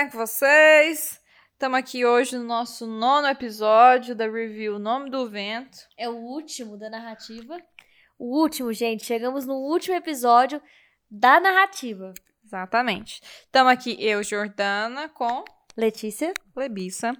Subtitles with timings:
[0.00, 1.20] bem com vocês?
[1.52, 5.76] Estamos aqui hoje no nosso nono episódio da review Nome do Vento.
[5.94, 7.58] É o último da narrativa.
[8.18, 9.04] O último, gente.
[9.04, 10.62] Chegamos no último episódio
[11.10, 12.14] da narrativa.
[12.42, 13.20] Exatamente.
[13.44, 15.44] Estamos aqui eu, Jordana, com
[15.76, 16.32] Letícia.
[16.56, 17.14] Lebissa.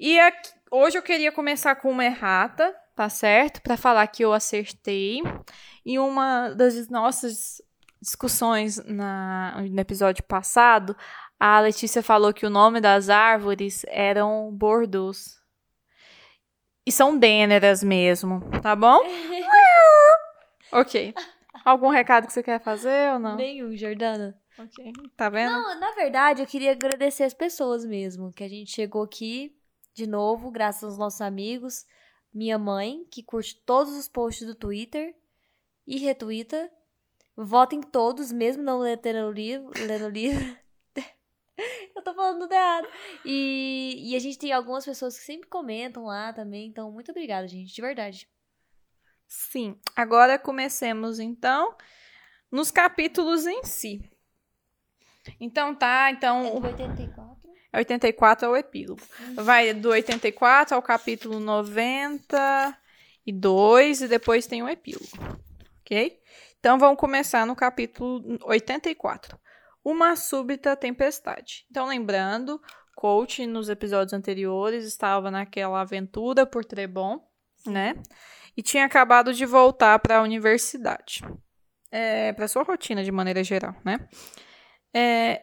[0.00, 3.60] E aqui, hoje eu queria começar com uma errata, tá certo?
[3.60, 5.20] Para falar que eu acertei.
[5.84, 7.60] E uma das nossas
[8.02, 10.96] discussões na, no episódio passado,
[11.44, 15.42] a Letícia falou que o nome das árvores eram Bordeaux.
[16.86, 19.00] E são Dêneras mesmo, tá bom?
[20.70, 21.12] ok.
[21.64, 23.34] Algum recado que você quer fazer ou não?
[23.34, 24.40] Nenhum, Jordana.
[24.56, 24.92] Ok.
[25.16, 25.50] Tá vendo?
[25.50, 29.52] Não, na verdade, eu queria agradecer as pessoas mesmo, que a gente chegou aqui
[29.92, 31.84] de novo, graças aos nossos amigos.
[32.32, 35.12] Minha mãe, que curte todos os posts do Twitter
[35.88, 36.70] e retuita.
[37.36, 39.72] Votem todos, mesmo não lendo o livro.
[39.76, 40.61] Lendo o livro.
[41.94, 42.88] Eu tô falando tudo errado.
[43.24, 46.66] E, e a gente tem algumas pessoas que sempre comentam lá também.
[46.66, 48.28] Então, muito obrigada, gente, de verdade.
[49.26, 49.78] Sim.
[49.96, 51.74] Agora comecemos, então,
[52.50, 54.02] nos capítulos em si.
[55.40, 56.44] Então tá, então.
[56.44, 57.32] É do 84.
[57.74, 59.00] 84 é o epílogo.
[59.34, 65.08] Vai do 84 ao capítulo 92 e depois tem o epílogo.
[65.80, 66.20] Ok?
[66.60, 69.40] Então vamos começar no capítulo 84.
[69.84, 71.64] Uma súbita tempestade.
[71.70, 72.60] Então, lembrando,
[72.94, 77.20] Coach nos episódios anteriores estava naquela aventura por Trebon,
[77.66, 77.94] né?
[78.56, 81.22] E tinha acabado de voltar para a universidade.
[81.90, 84.08] É, para sua rotina de maneira geral, né?
[84.94, 85.42] É,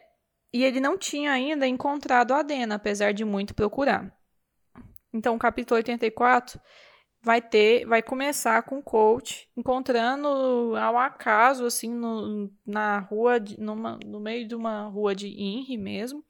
[0.52, 4.12] e ele não tinha ainda encontrado a Dena, apesar de muito procurar.
[5.12, 6.60] Então, o capítulo 84
[7.22, 10.26] vai ter, vai começar com o coach encontrando
[10.76, 15.76] ao acaso, assim, no, na rua, de, numa, no meio de uma rua de Inri
[15.76, 16.24] mesmo,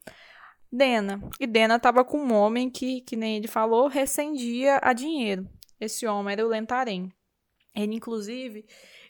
[0.71, 1.21] Dena.
[1.39, 5.47] E Dena estava com um homem que, que nem ele falou, recendia a dinheiro.
[5.79, 7.11] Esse homem era o Lentarém.
[7.75, 8.65] Ele, inclusive,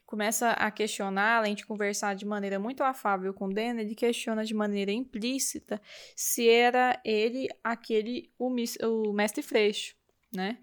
[0.05, 4.53] começa a questionar, além de conversar de maneira muito afável com Dena, ele questiona de
[4.53, 5.81] maneira implícita
[6.15, 8.53] se era ele aquele, o,
[8.83, 9.95] o mestre Freixo,
[10.33, 10.59] né?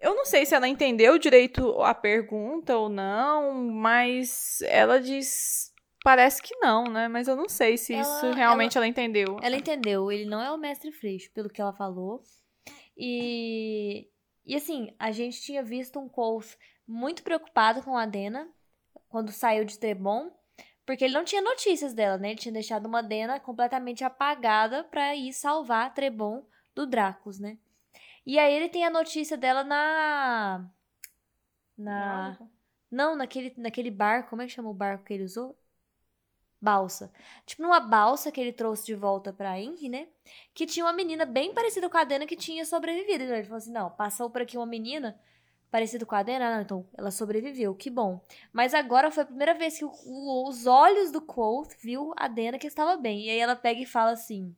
[0.00, 5.72] Eu não sei se ela entendeu direito a pergunta ou não, mas ela diz.
[6.04, 7.08] Parece que não, né?
[7.08, 9.36] Mas eu não sei se ela, isso realmente ela, ela, entendeu.
[9.42, 10.12] Ela entendeu.
[10.12, 12.22] Ele não é o mestre Freixo, pelo que ela falou.
[12.96, 14.08] E.
[14.46, 16.56] E assim, a gente tinha visto um Coles
[16.86, 18.48] muito preocupado com a Dena
[19.08, 20.30] quando saiu de Trebon,
[20.86, 22.30] porque ele não tinha notícias dela, né?
[22.30, 27.58] Ele tinha deixado uma Dena completamente apagada para ir salvar Trebon do Dracos, né?
[28.28, 30.70] E aí ele tem a notícia dela na
[31.78, 32.38] na
[32.90, 35.58] não, naquele naquele barco, como é que chama o barco que ele usou?
[36.60, 37.10] Balsa.
[37.46, 40.08] Tipo, numa balsa que ele trouxe de volta pra Henry, né?
[40.52, 43.24] Que tinha uma menina bem parecida com a Dena que tinha sobrevivido.
[43.24, 45.18] Então ele falou assim: não, passou por aqui uma menina
[45.70, 48.20] parecido com a Dena, não, então ela sobreviveu, que bom.
[48.52, 52.28] Mas agora foi a primeira vez que o, o, os olhos do Quoth viu a
[52.28, 53.26] Dena que estava bem.
[53.26, 54.54] E aí ela pega e fala assim: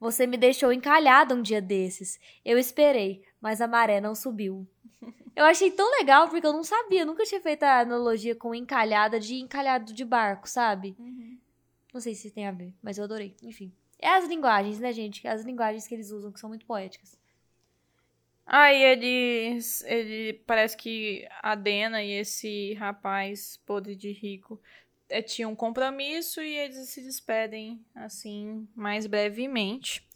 [0.00, 2.18] Você me deixou encalhada um dia desses.
[2.42, 4.66] Eu esperei, mas a maré não subiu.
[5.36, 9.18] Eu achei tão legal porque eu não sabia, nunca tinha feito a analogia com encalhada
[9.18, 10.94] de encalhado de barco, sabe?
[10.98, 11.38] Uhum.
[11.94, 13.34] Não sei se tem a ver, mas eu adorei.
[13.42, 13.72] Enfim.
[13.98, 15.26] É as linguagens, né, gente?
[15.26, 17.16] As linguagens que eles usam que são muito poéticas.
[18.44, 19.82] Aí eles.
[19.84, 24.60] Ele parece que a Dena e esse rapaz podre de rico
[25.10, 30.06] é, tinham um compromisso e eles se despedem assim mais brevemente.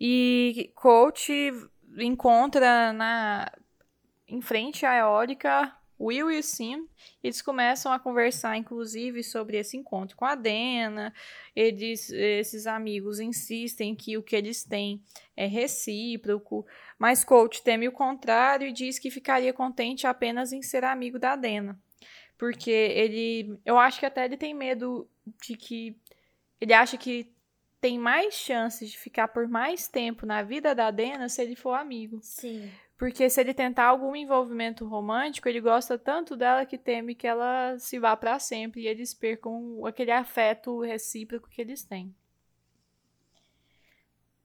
[0.00, 1.32] E Coach
[1.98, 3.52] encontra na
[4.26, 6.88] em frente à eólica Will e Sim,
[7.22, 11.12] eles começam a conversar, inclusive, sobre esse encontro com a Dena.
[11.56, 15.02] Eles, esses amigos insistem que o que eles têm
[15.36, 16.64] é recíproco,
[16.98, 21.34] mas Coach teme o contrário e diz que ficaria contente apenas em ser amigo da
[21.34, 21.78] Dena.
[22.38, 23.58] Porque ele.
[23.66, 25.06] Eu acho que até ele tem medo
[25.42, 26.00] de que.
[26.60, 27.30] Ele acha que
[27.80, 31.74] tem mais chances de ficar por mais tempo na vida da Dena se ele for
[31.74, 32.20] amigo.
[32.22, 32.70] Sim.
[32.96, 37.78] Porque se ele tentar algum envolvimento romântico, ele gosta tanto dela que teme que ela
[37.78, 42.12] se vá para sempre e eles percam aquele afeto recíproco que eles têm.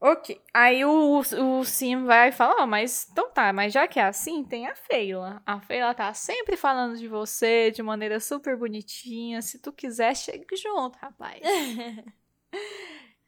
[0.05, 0.37] Ok.
[0.53, 4.43] Aí o, o Sim vai falar, oh, mas então tá, mas já que é assim,
[4.43, 5.41] tem a Feila.
[5.45, 9.41] A Feila tá sempre falando de você de maneira super bonitinha.
[9.41, 11.41] Se tu quiser, chega junto, rapaz.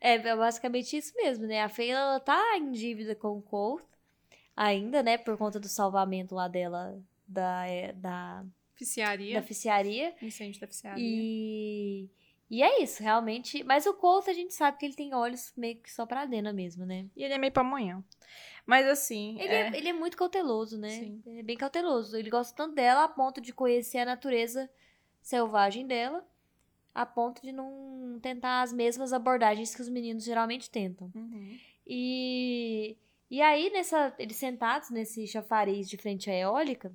[0.02, 1.64] é basicamente isso mesmo, né?
[1.64, 3.86] A Feila ela tá em dívida com o Colt
[4.54, 5.18] ainda, né?
[5.18, 7.66] Por conta do salvamento lá dela da.
[7.68, 8.44] É, da
[8.76, 9.40] Ficiaria.
[9.40, 10.14] Da ficiaria.
[10.22, 11.02] Incêndio da ficiaria.
[11.02, 12.10] E,
[12.50, 13.64] E é isso, realmente.
[13.64, 16.54] Mas o Colt, a gente sabe que ele tem olhos meio que só pra Dena
[16.54, 17.08] mesmo, né?
[17.16, 18.04] E ele é meio pamonhão.
[18.66, 19.36] Mas assim.
[19.40, 20.90] Ele é, ele é muito cauteloso, né?
[20.90, 21.22] Sim.
[21.26, 22.16] Ele é bem cauteloso.
[22.16, 24.70] Ele gosta tanto dela a ponto de conhecer a natureza
[25.22, 26.24] selvagem dela,
[26.94, 31.12] a ponto de não tentar as mesmas abordagens que os meninos geralmente tentam.
[31.16, 31.58] Uhum.
[31.88, 32.96] E,
[33.30, 36.92] e aí, nessa, eles sentados nesse chafariz de frente à eólica,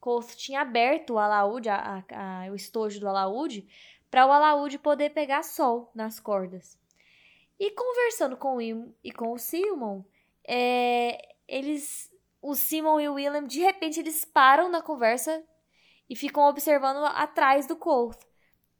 [0.00, 3.66] Colt tinha aberto o alaúde, a, a- a- o estojo do alaúde,
[4.12, 6.78] para o alaúde poder pegar sol nas cordas.
[7.58, 10.04] E conversando com o Im e com o Simon,
[10.46, 12.12] é, eles,
[12.42, 15.42] o Simon e o William, de repente, eles param na conversa
[16.10, 18.18] e ficam observando atrás do Colt.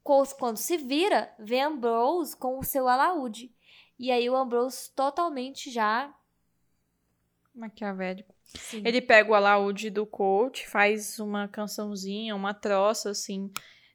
[0.05, 3.51] Colt, quando se vira, vê Ambrose com o seu alaúde.
[3.99, 6.15] E aí o Ambrose totalmente já.
[7.55, 8.35] Maquiavélico.
[8.43, 8.83] Sim.
[8.85, 13.51] Ele pega o alaúde do coach, faz uma cançãozinha, uma troça, assim,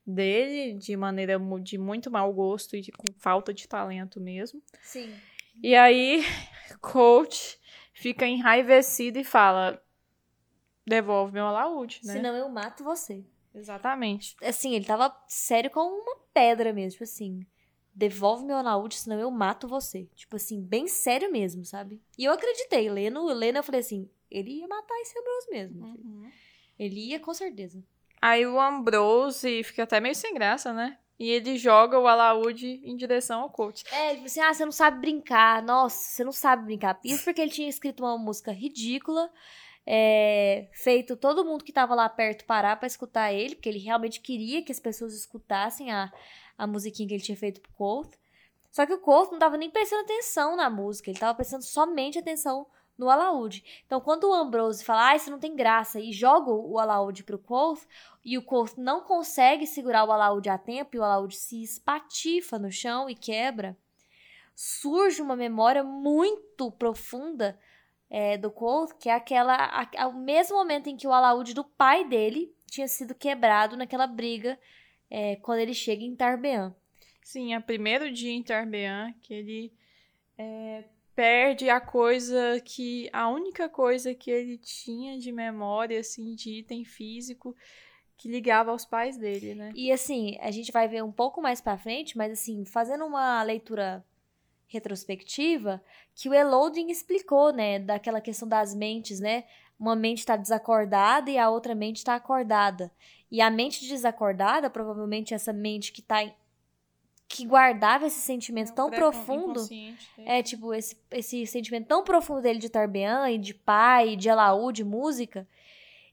[0.08, 4.62] dele, de maneira de muito mau gosto e de- com falta de talento mesmo.
[4.82, 5.14] Sim.
[5.62, 6.22] E aí,
[6.82, 7.60] coach
[7.94, 9.84] fica enraivecido e fala:
[10.86, 12.14] devolve meu alaúde, né?
[12.14, 13.26] Senão eu mato você.
[13.54, 14.36] Exatamente.
[14.42, 16.92] Assim, ele tava sério como uma pedra mesmo.
[16.92, 17.46] Tipo assim,
[17.94, 20.08] devolve meu alaúde, senão eu mato você.
[20.16, 22.02] Tipo assim, bem sério mesmo, sabe?
[22.18, 22.90] E eu acreditei.
[22.90, 25.86] Lendo, lendo eu falei assim, ele ia matar esse Ambrose mesmo.
[26.78, 27.84] Ele ia com certeza.
[28.22, 30.98] Aí o Ambrose fica até meio sem graça, né?
[31.20, 33.84] E ele joga o alaúde em direção ao coach.
[33.92, 35.64] É, falou assim: ah, você não sabe brincar.
[35.64, 37.00] Nossa, você não sabe brincar.
[37.04, 39.32] Isso porque ele tinha escrito uma música ridícula,
[39.86, 44.20] é, feito todo mundo que tava lá perto parar pra escutar ele, porque ele realmente
[44.20, 46.12] queria que as pessoas escutassem a,
[46.56, 48.14] a musiquinha que ele tinha feito pro Colt.
[48.72, 52.20] Só que o Colt não tava nem prestando atenção na música, ele tava prestando somente
[52.20, 53.64] atenção no alaúde.
[53.86, 57.38] Então, quando o Ambrose fala, ah, isso não tem graça, e joga o alaúde pro
[57.38, 57.82] Colt,
[58.26, 62.58] e o Colt não consegue segurar o alaúde a tempo, e o alaúde se espatifa
[62.58, 63.78] no chão e quebra,
[64.56, 67.60] surge uma memória muito profunda
[68.10, 69.54] é, do Colt, que é aquela.
[69.54, 74.08] A, ao mesmo momento em que o alaúde do pai dele tinha sido quebrado naquela
[74.08, 74.58] briga
[75.10, 76.76] é, quando ele chega em Tarbean.
[77.22, 79.74] Sim, é o primeiro dia em Tarbean que ele
[80.38, 80.86] é,
[81.18, 83.10] perde a coisa que.
[83.12, 87.56] a única coisa que ele tinha de memória, assim, de item físico
[88.16, 89.72] que ligava aos pais dele, né?
[89.76, 93.42] E assim, a gente vai ver um pouco mais pra frente, mas assim, fazendo uma
[93.42, 94.06] leitura
[94.68, 95.82] retrospectiva,
[96.14, 99.46] que o Eloding explicou, né, daquela questão das mentes, né?
[99.80, 102.92] Uma mente está desacordada e a outra mente está acordada.
[103.32, 106.34] E a mente desacordada, provavelmente essa mente que tá em-
[107.28, 109.68] que guardava esse sentimento tão Pré- profundo,
[110.26, 114.78] é tipo esse, esse sentimento tão profundo dele de Tarbean e de pai, de alaúde,
[114.78, 115.48] de música.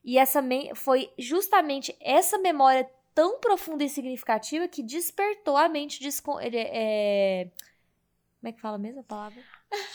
[0.02, 0.42] E essa
[0.74, 6.00] foi justamente essa memória tão profunda e significativa que despertou a mente
[6.40, 7.48] ele é...
[8.40, 9.40] Como é que fala a palavra?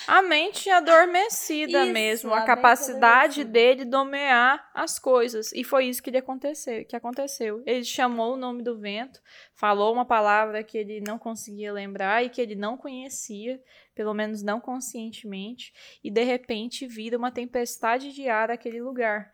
[0.08, 5.52] A mente adormecida Isso, mesmo, a a capacidade dele domear as coisas.
[5.54, 7.62] E foi isso que, ele aconteceu, que aconteceu.
[7.66, 9.22] Ele chamou o nome do vento,
[9.54, 13.62] falou uma palavra que ele não conseguia lembrar e que ele não conhecia,
[13.94, 19.32] pelo menos não conscientemente, e de repente vira uma tempestade de ar aquele lugar.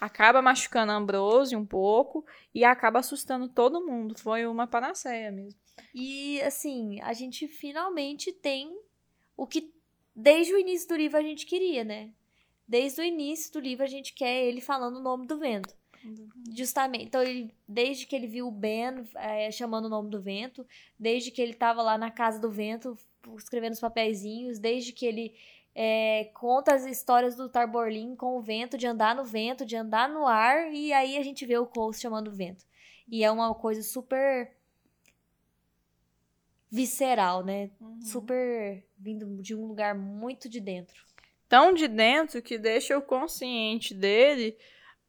[0.00, 2.24] Acaba machucando Ambrose um pouco
[2.54, 4.16] e acaba assustando todo mundo.
[4.18, 5.58] Foi uma panaceia mesmo.
[5.94, 8.70] E assim, a gente finalmente tem
[9.36, 9.72] o que
[10.18, 12.10] desde o início do livro a gente queria, né?
[12.66, 15.74] Desde o início do livro a gente quer ele falando o nome do vento.
[16.54, 17.04] Justamente.
[17.04, 20.66] Então, ele, desde que ele viu o Ben é, chamando o nome do vento,
[20.98, 22.96] desde que ele tava lá na casa do vento
[23.36, 25.34] escrevendo os papeizinhos, desde que ele
[25.74, 30.08] é, conta as histórias do Tarborlin com o vento, de andar no vento, de andar
[30.08, 32.64] no ar, e aí a gente vê o Cole chamando o vento.
[33.06, 34.57] E é uma coisa super
[36.70, 37.70] visceral, né?
[38.00, 41.02] Super vindo de um lugar muito de dentro.
[41.48, 44.56] tão de dentro que deixa o consciente dele,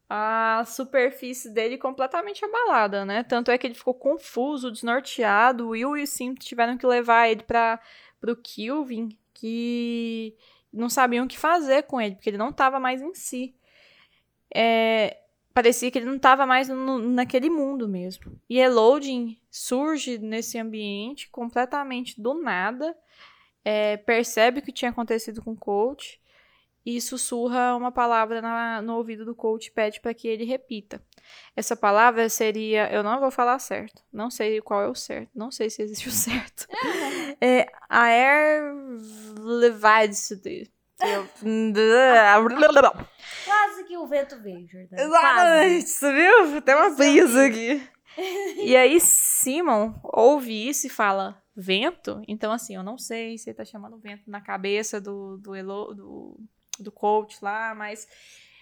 [0.10, 3.24] a superfície dele completamente abalada, né?
[3.24, 5.68] Tanto é que ele ficou confuso, desnorteado.
[5.68, 7.80] O Will e o Sim tiveram que levar ele para
[8.24, 10.36] o Kilvin, que
[10.72, 13.54] não sabiam o que fazer com ele, porque ele não estava mais em si.
[14.54, 15.18] É,
[15.60, 18.40] parecia que ele não estava mais no- naquele mundo mesmo.
[18.50, 22.96] E Elodin surge nesse ambiente completamente do nada,
[23.66, 26.18] é, percebe o que tinha acontecido com o coach
[26.86, 31.04] e sussurra uma palavra na- no ouvido do coach e pede para que ele repita.
[31.58, 35.52] Essa palavra seria, eu não vou falar certo, não sei qual é o certo, não
[35.52, 36.68] sei se existe o certo.
[37.42, 38.64] é Air
[43.46, 45.02] Quase que o vento veio, Jordana.
[45.02, 46.14] Exatamente, Quase.
[46.14, 46.62] viu?
[46.62, 47.90] Tem uma brisa aqui.
[48.58, 52.22] e aí Simon ouve isso e fala, vento?
[52.28, 55.94] Então, assim, eu não sei se ele tá chamando vento na cabeça do, do, Elo,
[55.94, 56.40] do,
[56.80, 58.08] do coach lá, mas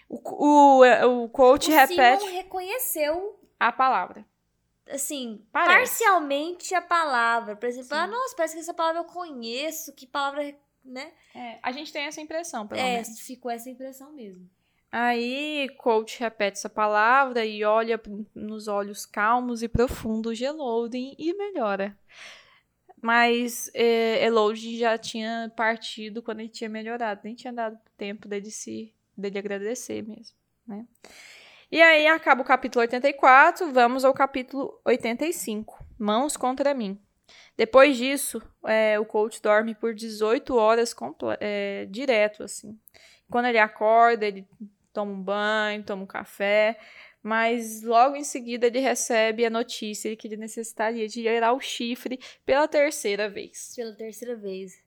[0.08, 2.20] o, o, o coach o repete...
[2.20, 4.24] Simon reconheceu a palavra.
[4.90, 5.72] Assim, Parece.
[5.72, 7.54] parcialmente a palavra.
[7.54, 7.94] Por exemplo, Sim.
[7.94, 10.54] ah, nossa, parece que essa palavra eu conheço, que palavra,
[10.88, 11.12] né?
[11.34, 13.20] É, a gente tem essa impressão, pelo É, menos.
[13.20, 14.48] ficou essa impressão mesmo.
[14.90, 18.00] Aí, coach repete essa palavra e olha
[18.34, 21.96] nos olhos calmos e profundos de Elodin e melhora.
[23.00, 28.50] Mas é, Elodin já tinha partido quando ele tinha melhorado, nem tinha dado tempo dele
[28.50, 30.84] se dele agradecer mesmo, né?
[31.70, 36.98] E aí acaba o capítulo 84, vamos ao capítulo 85, Mãos contra mim.
[37.56, 40.94] Depois disso, é, o coach dorme por 18 horas
[41.40, 42.78] é, direto, assim.
[43.30, 44.46] Quando ele acorda, ele
[44.92, 46.78] toma um banho, toma um café,
[47.22, 51.60] mas logo em seguida ele recebe a notícia de que ele necessitaria de ir ao
[51.60, 53.74] chifre pela terceira vez.
[53.76, 54.80] Pela terceira vez.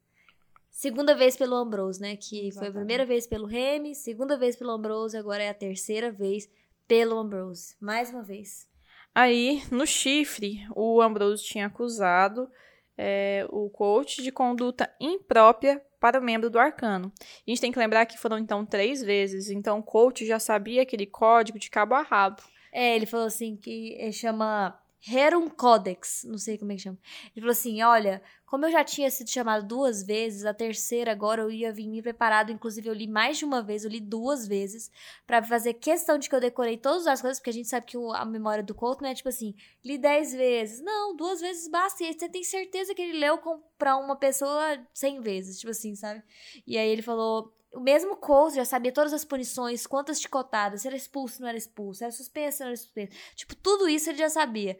[0.69, 2.15] Segunda vez pelo Ambrose, né?
[2.15, 2.57] Que Exatamente.
[2.57, 6.49] foi a primeira vez pelo Remy, segunda vez pelo Ambrose, agora é a terceira vez
[6.87, 7.75] pelo Ambrose.
[7.79, 8.70] Mais uma vez.
[9.13, 12.49] Aí, no chifre, o Ambrose tinha acusado
[12.97, 17.11] é, o coach de conduta imprópria para o membro do arcano.
[17.19, 20.81] A gente tem que lembrar que foram então três vezes, então o coach já sabia
[20.81, 22.41] aquele código de cabo a rabo.
[22.71, 26.97] É, ele falou assim que ele chama Herum Codex, não sei como é que chama.
[27.35, 31.41] Ele falou assim: olha, como eu já tinha sido chamado duas vezes, a terceira agora
[31.41, 32.51] eu ia vir me preparado.
[32.51, 34.91] Inclusive, eu li mais de uma vez, eu li duas vezes,
[35.25, 37.97] para fazer questão de que eu decorei todas as coisas, porque a gente sabe que
[37.97, 40.81] a memória do Couto não é tipo assim, li dez vezes.
[40.81, 42.03] Não, duas vezes basta.
[42.03, 43.39] E aí você tem certeza que ele leu
[43.77, 46.21] pra uma pessoa cem vezes, tipo assim, sabe?
[46.67, 47.53] E aí ele falou.
[47.73, 51.57] O mesmo Coase já sabia todas as punições, quantas chicotadas, se era expulso, não era
[51.57, 53.13] expulso, se era suspenso, não era suspenso.
[53.35, 54.77] Tipo, tudo isso ele já sabia.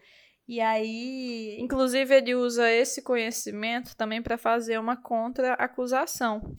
[0.48, 1.58] E aí.
[1.60, 6.54] Inclusive, ele usa esse conhecimento também para fazer uma contra-acusação.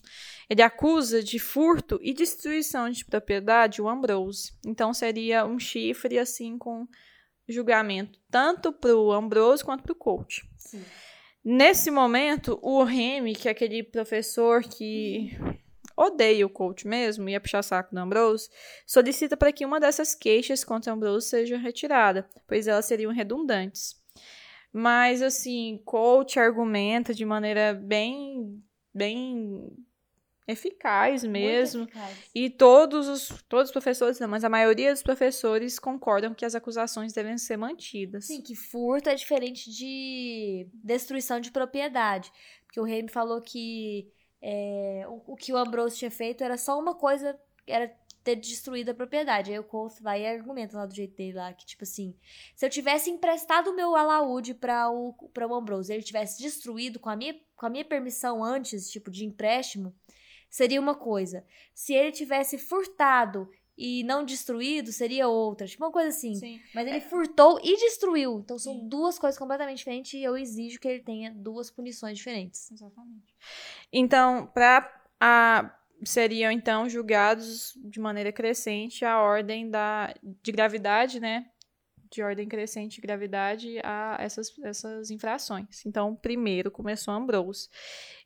[0.49, 4.53] Ele acusa de furto e destruição de propriedade o Ambrose.
[4.65, 6.87] Então, seria um chifre, assim, com
[7.47, 10.43] julgamento, tanto para o Ambrose quanto para o coach.
[10.57, 10.83] Sim.
[11.45, 15.37] Nesse momento, o Remy, que é aquele professor que
[16.02, 18.49] odeia o coach mesmo, ia puxar saco do Ambrose,
[18.87, 24.00] solicita para que uma dessas queixas contra Ambrose seja retirada, pois elas seriam redundantes.
[24.73, 28.62] Mas, assim, coach argumenta de maneira bem,
[28.94, 29.71] bem
[30.49, 31.85] eficaz mesmo.
[31.85, 32.16] Eficaz.
[32.35, 36.54] E todos os, todos os professores, não, mas a maioria dos professores concordam que as
[36.54, 38.26] acusações devem ser mantidas.
[38.26, 42.32] Sim, que furto é diferente de destruição de propriedade.
[42.64, 44.11] Porque o rei me falou que
[44.42, 48.90] é, o, o que o Ambrose tinha feito era só uma coisa, era ter destruído
[48.90, 49.52] a propriedade.
[49.52, 52.16] Aí o Colt vai e argumenta lá do jeito dele lá, que tipo assim,
[52.54, 56.99] se eu tivesse emprestado o meu alaúde para o, pra o Ambrose, ele tivesse destruído
[56.99, 59.94] com a, minha, com a minha permissão antes, tipo, de empréstimo,
[60.50, 61.44] seria uma coisa.
[61.75, 65.67] Se ele tivesse furtado e não destruído, seria outra.
[65.67, 66.35] Tipo, uma coisa assim.
[66.35, 66.61] Sim.
[66.75, 68.41] Mas ele furtou e destruiu.
[68.41, 68.88] Então são Sim.
[68.88, 72.71] duas coisas completamente diferentes e eu exijo que ele tenha duas punições diferentes.
[72.71, 73.35] Exatamente.
[73.93, 80.12] Então, para a seriam então julgados de maneira crescente a ordem da
[80.43, 81.49] de gravidade, né?
[82.11, 85.87] De ordem crescente de gravidade a essas, essas infrações.
[85.87, 87.69] Então, primeiro começou Ambrose.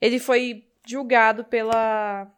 [0.00, 2.33] Ele foi julgado pela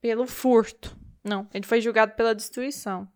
[0.00, 0.98] pelo furto.
[1.22, 3.08] Não, ele foi julgado pela destruição.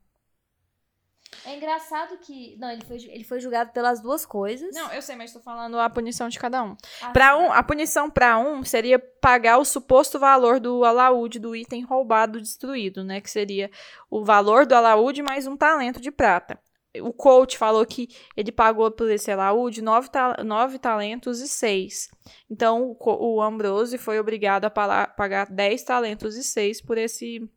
[1.45, 2.57] É engraçado que.
[2.59, 4.75] Não, ele foi, ele foi julgado pelas duas coisas.
[4.75, 6.77] Não, eu sei, mas estou falando a punição de cada um.
[7.03, 11.57] Ah, Para um, a punição para um seria pagar o suposto valor do alaúde do
[11.57, 13.21] item roubado destruído, né?
[13.21, 13.71] Que seria
[14.11, 16.59] o valor do alaúde mais um talento de prata.
[17.01, 22.09] O coach falou que ele pagou por esse alaúde nove, ta nove talentos e seis.
[22.49, 27.51] Então, o, o Ambrose foi obrigado a pagar dez talentos e seis por esse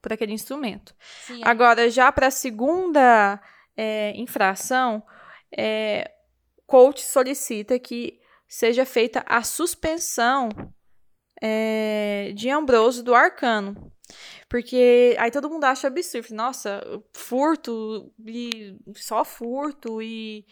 [0.00, 0.94] por aquele instrumento.
[1.26, 1.48] Sim, é.
[1.48, 3.40] Agora, já para a segunda
[3.76, 5.02] é, infração,
[5.56, 6.10] é,
[6.66, 10.48] coach solicita que seja feita a suspensão
[11.40, 13.92] é, de Ambrose do arcano.
[14.48, 16.34] Porque aí todo mundo acha absurdo.
[16.34, 20.44] Nossa, furto, e só furto e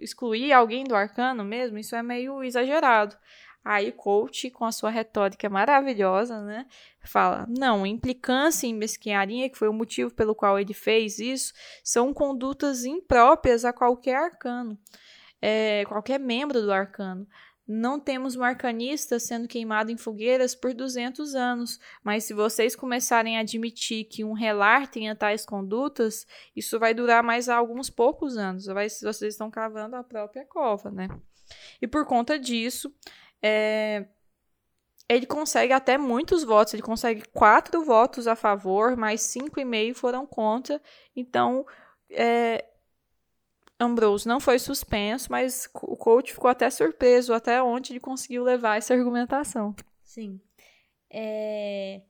[0.00, 3.16] excluir alguém do arcano mesmo, isso é meio exagerado.
[3.62, 6.66] Aí coach, com a sua retórica maravilhosa, né,
[7.04, 11.52] fala: não, implicância e mesquinharia, que foi o motivo pelo qual ele fez isso,
[11.84, 14.78] são condutas impróprias a qualquer arcano,
[15.42, 17.26] é, qualquer membro do arcano.
[17.68, 23.36] não temos um arcanista sendo queimado em fogueiras por 200 anos, mas se vocês começarem
[23.36, 26.26] a admitir que um relar tenha tais condutas,
[26.56, 28.66] isso vai durar mais alguns poucos anos.
[28.66, 31.08] Vai, vocês estão cavando a própria cova, né?
[31.80, 32.92] E por conta disso,
[33.42, 34.06] é,
[35.08, 36.72] ele consegue até muitos votos.
[36.72, 40.80] Ele consegue quatro votos a favor, mais cinco e meio foram contra.
[41.16, 41.66] Então,
[42.10, 42.64] é,
[43.78, 48.76] Ambrose não foi suspenso, mas o coach ficou até surpreso até onde ele conseguiu levar
[48.76, 49.74] essa argumentação.
[50.04, 50.40] Sim.
[51.10, 52.02] É...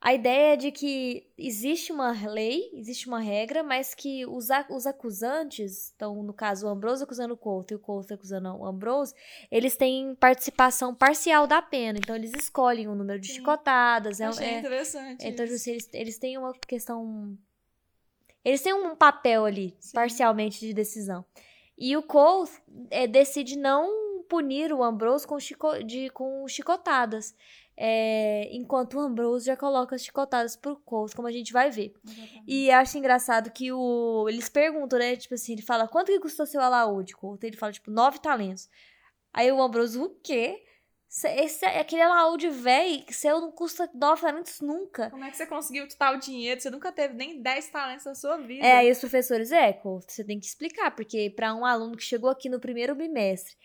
[0.00, 4.86] A ideia é de que existe uma lei, existe uma regra, mas que os, os
[4.86, 9.14] acusantes, então, no caso, o Ambrose acusando o Couto e o Couto acusando o Ambrose,
[9.50, 11.98] eles têm participação parcial da pena.
[11.98, 13.34] Então, eles escolhem o número de Sim.
[13.34, 14.20] chicotadas.
[14.20, 15.26] É Achei é, interessante.
[15.26, 17.36] Então, tipo assim, eles, eles têm uma questão
[18.44, 19.92] eles têm um papel ali, Sim.
[19.92, 21.24] parcialmente, de decisão.
[21.76, 22.48] E o Cole
[22.90, 27.34] é, decide não punir o Ambrose com, chico, de, com chicotadas.
[27.82, 31.94] É, enquanto o Ambrose já coloca as chicotadas pro Cole, como a gente vai ver.
[32.04, 32.44] Exatamente.
[32.46, 34.26] E acho engraçado que o.
[34.28, 35.16] Eles perguntam, né?
[35.16, 37.38] Tipo assim, ele fala, quanto que custou seu alaúde, Cole?
[37.42, 38.68] Ele fala, tipo, nove talentos.
[39.32, 40.62] Aí o Ambrose, o quê?
[41.08, 45.10] Esse, aquele alaúde velho, seu não custa 9 talentos nunca.
[45.10, 46.60] Como é que você conseguiu tal dinheiro?
[46.60, 48.64] Você nunca teve nem 10 talentos na sua vida.
[48.64, 52.30] É, aí os professores, é, você tem que explicar, porque para um aluno que chegou
[52.30, 53.56] aqui no primeiro bimestre,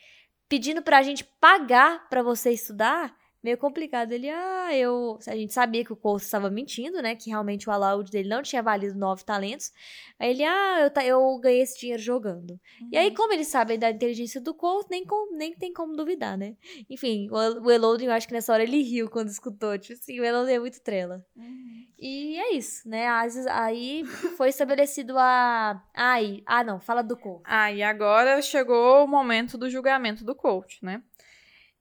[0.49, 4.11] pedindo pra gente pagar para você estudar, meio complicado.
[4.11, 5.19] Ele, ah, eu.
[5.27, 7.15] A gente sabia que o Colt estava mentindo, né?
[7.15, 9.71] Que realmente o allowed dele não tinha valido nove talentos.
[10.19, 12.51] Aí ele, ah, eu, eu ganhei esse dinheiro jogando.
[12.81, 12.89] Uhum.
[12.91, 13.15] E aí, uhum.
[13.15, 16.55] como eles sabem da inteligência do Colt, nem, com, nem tem como duvidar, né?
[16.89, 19.77] Enfim, o, o Elodin, eu acho que nessa hora ele riu quando escutou.
[19.77, 21.23] Tipo assim, o Elodin é muito trela.
[21.35, 21.85] Uhum.
[21.99, 23.07] E é isso, né?
[23.51, 24.03] Aí
[24.35, 25.81] foi estabelecido a.
[25.93, 27.43] Ai, ah, não, fala do Colt.
[27.45, 31.03] Ah, e agora chegou o momento do julgamento do Colt, né?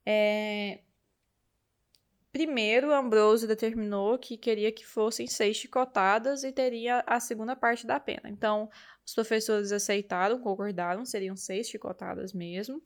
[0.07, 0.81] É,
[2.35, 8.01] Primeiro, Ambrose determinou que queria que fossem seis chicotadas e teria a segunda parte da
[8.01, 8.23] pena.
[8.29, 8.69] Então,
[9.07, 12.83] os professores aceitaram, concordaram, seriam seis chicotadas mesmo.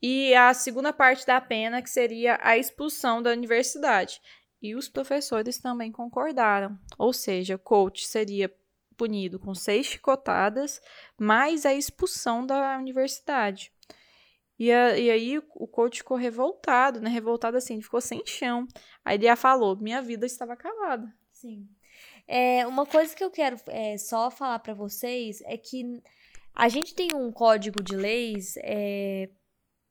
[0.00, 4.18] E a segunda parte da pena, que seria a expulsão da universidade.
[4.62, 6.78] E os professores também concordaram.
[6.96, 8.50] Ou seja, coach seria
[8.96, 10.80] punido com seis chicotadas,
[11.18, 13.70] mais a expulsão da universidade.
[14.58, 17.10] E, a, e aí o coach ficou revoltado, né?
[17.10, 18.66] Revoltado assim, ficou sem chão.
[19.04, 21.12] Aí ele falou: minha vida estava acabada.
[21.30, 21.68] Sim.
[22.26, 26.02] É, uma coisa que eu quero é, só falar para vocês é que
[26.54, 29.28] a gente tem um código de leis é,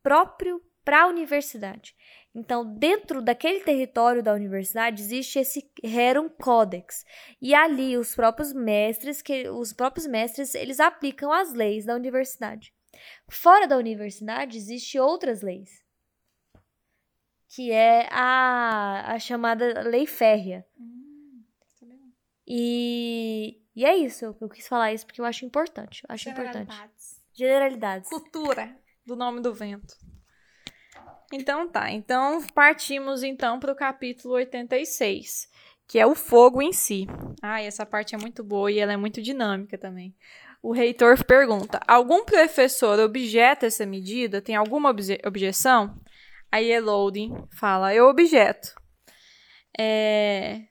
[0.03, 1.95] próprio para a universidade.
[2.33, 7.05] Então, dentro daquele território da universidade existe esse Rerum Codex.
[7.41, 12.74] E ali os próprios mestres, que os próprios mestres, eles aplicam as leis da universidade.
[13.27, 15.83] Fora da universidade, existem outras leis,
[17.47, 20.65] que é a, a chamada lei férrea.
[20.77, 21.43] Hum,
[22.47, 26.03] e, e é isso, eu quis falar isso porque eu acho importante.
[26.07, 26.67] Eu acho Generalidades.
[26.67, 26.95] importante.
[27.33, 28.09] Generalidades.
[28.09, 29.95] Cultura do nome do vento.
[31.33, 35.49] Então tá, então partimos então para o capítulo 86,
[35.87, 37.07] que é o fogo em si.
[37.41, 40.15] Ah, essa parte é muito boa e ela é muito dinâmica também.
[40.65, 44.41] O reitor pergunta: algum professor objeta essa medida?
[44.41, 45.95] Tem alguma obje objeção?
[46.51, 48.73] Aí Elodin fala: eu objeto.
[49.77, 50.63] É...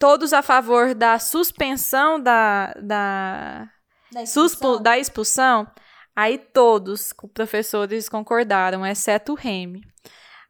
[0.00, 3.70] Todos a favor da suspensão da, da,
[4.10, 4.82] da, expulsão.
[4.82, 5.70] da expulsão?
[6.16, 9.82] Aí todos os professores concordaram, exceto o Remy.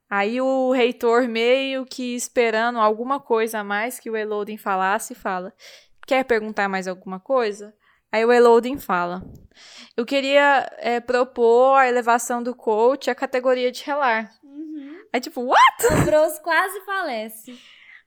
[0.09, 5.53] Aí o reitor, meio que esperando alguma coisa a mais que o Elodin falasse, fala:
[6.13, 7.75] Quer perguntar mais alguma coisa?
[8.13, 9.25] Aí o Elodin fala:
[9.97, 14.31] Eu queria é, propor a elevação do coach à categoria de relar.
[14.45, 14.95] Uhum.
[15.11, 15.87] Aí, tipo, what?
[15.87, 17.59] O Bros quase falece.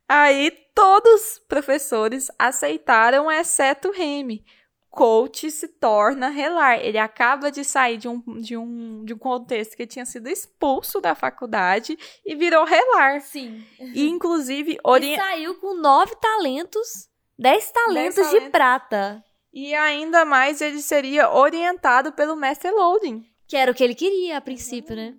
[0.07, 4.45] Aí todos os professores aceitaram, exceto o Remy.
[4.91, 6.77] Coach se torna relar.
[6.85, 11.01] Ele acaba de sair de um, de um, de um contexto que tinha sido expulso
[11.01, 13.21] da faculdade e virou relar.
[13.21, 13.65] Sim.
[13.79, 15.15] E, inclusive, ori...
[15.15, 19.23] E saiu com nove talentos 10 talentos, talentos de prata.
[19.53, 23.25] E ainda mais ele seria orientado pelo Mestre Loading.
[23.47, 25.15] Que era o que ele queria a princípio, né?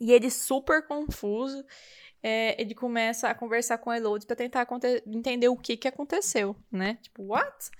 [0.00, 1.64] E ele super confuso.
[2.22, 4.66] É, ele começa a conversar com o Elodie para tentar
[5.06, 6.98] entender o que, que aconteceu, né?
[7.00, 7.70] Tipo, what?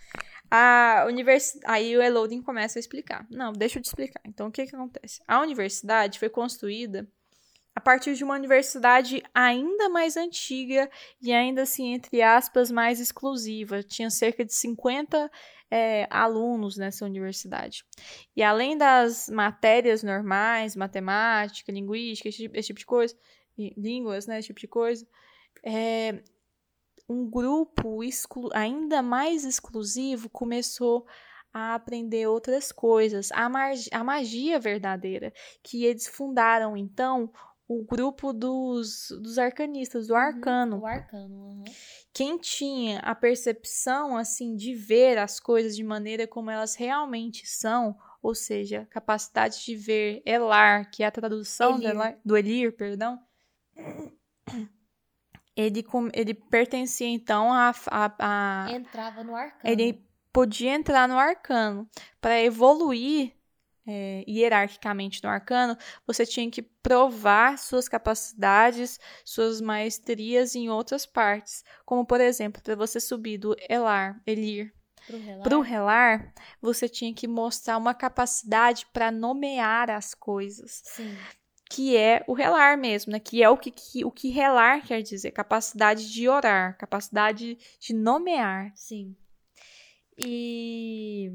[0.49, 1.59] A univers...
[1.65, 3.27] Aí o Eloding começa a explicar.
[3.29, 4.21] Não, deixa eu te explicar.
[4.25, 5.21] Então, o que, que acontece?
[5.27, 7.09] A universidade foi construída
[7.79, 10.91] a partir de uma universidade ainda mais antiga
[11.23, 13.85] e ainda assim, entre aspas, mais exclusiva.
[13.85, 15.31] Tinha cerca de 50
[15.71, 17.85] é, alunos nessa universidade.
[18.35, 23.17] E além das matérias normais, matemática, linguística, esse, esse tipo de coisa,
[23.57, 25.07] línguas, né, esse tipo de coisa,
[25.65, 26.21] é,
[27.09, 28.01] um grupo
[28.55, 31.07] ainda mais exclusivo começou
[31.53, 33.49] a aprender outras coisas, a,
[33.93, 37.33] a magia verdadeira, que eles fundaram então
[37.69, 40.79] o grupo dos, dos arcanistas, do uhum, arcano.
[40.81, 41.65] O arcano, uhum.
[42.15, 47.95] Quem tinha a percepção, assim, de ver as coisas de maneira como elas realmente são,
[48.23, 52.19] ou seja, capacidade de ver Elar, que é a tradução Elir.
[52.25, 53.21] Do Elir, perdão,
[55.55, 57.75] ele, ele pertencia, então, a...
[57.89, 58.15] a,
[58.67, 59.61] a Entrava no arcano.
[59.65, 60.03] Ele
[60.33, 61.89] podia entrar no arcano.
[62.21, 63.38] Para evoluir
[63.91, 71.65] é, hierarquicamente no arcano, você tinha que provar suas capacidades, suas maestrias em outras partes.
[71.87, 74.75] Como, por exemplo, para você subir do Elar, Elir,
[75.43, 80.83] para o relar, você tinha que mostrar uma capacidade para nomear as coisas.
[80.85, 81.17] Sim.
[81.71, 83.19] Que é o relar mesmo, né?
[83.19, 87.95] Que é o que, que, o que relar quer dizer, capacidade de orar, capacidade de
[87.95, 88.71] nomear.
[88.75, 89.17] Sim.
[90.19, 91.33] E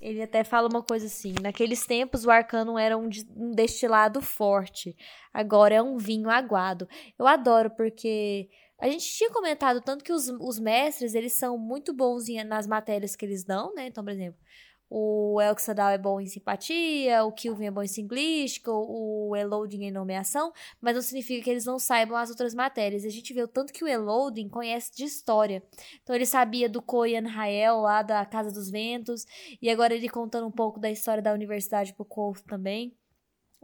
[0.00, 4.96] ele até fala uma coisa assim: naqueles tempos o arcano era um, um destilado forte,
[5.32, 6.88] agora é um vinho aguado.
[7.18, 8.48] Eu adoro porque
[8.80, 13.16] a gente tinha comentado tanto que os, os mestres eles são muito bons nas matérias
[13.16, 13.86] que eles dão, né?
[13.86, 14.38] Então, por exemplo,
[14.90, 19.90] o Elxadal é bom em simpatia, o Kilvin é bom em singlística, o Eloding em
[19.90, 23.04] nomeação, mas não significa que eles não saibam as outras matérias.
[23.04, 25.62] A gente vê o tanto que o Eloding conhece de história.
[26.02, 29.26] Então ele sabia do Koyan Rael, lá da Casa dos Ventos,
[29.60, 32.96] e agora ele contando um pouco da história da universidade pro Colt também.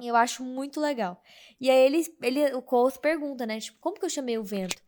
[0.02, 1.22] Eu acho muito legal.
[1.60, 4.82] E aí ele, ele o Colt pergunta, né, tipo, como que eu chamei o vento?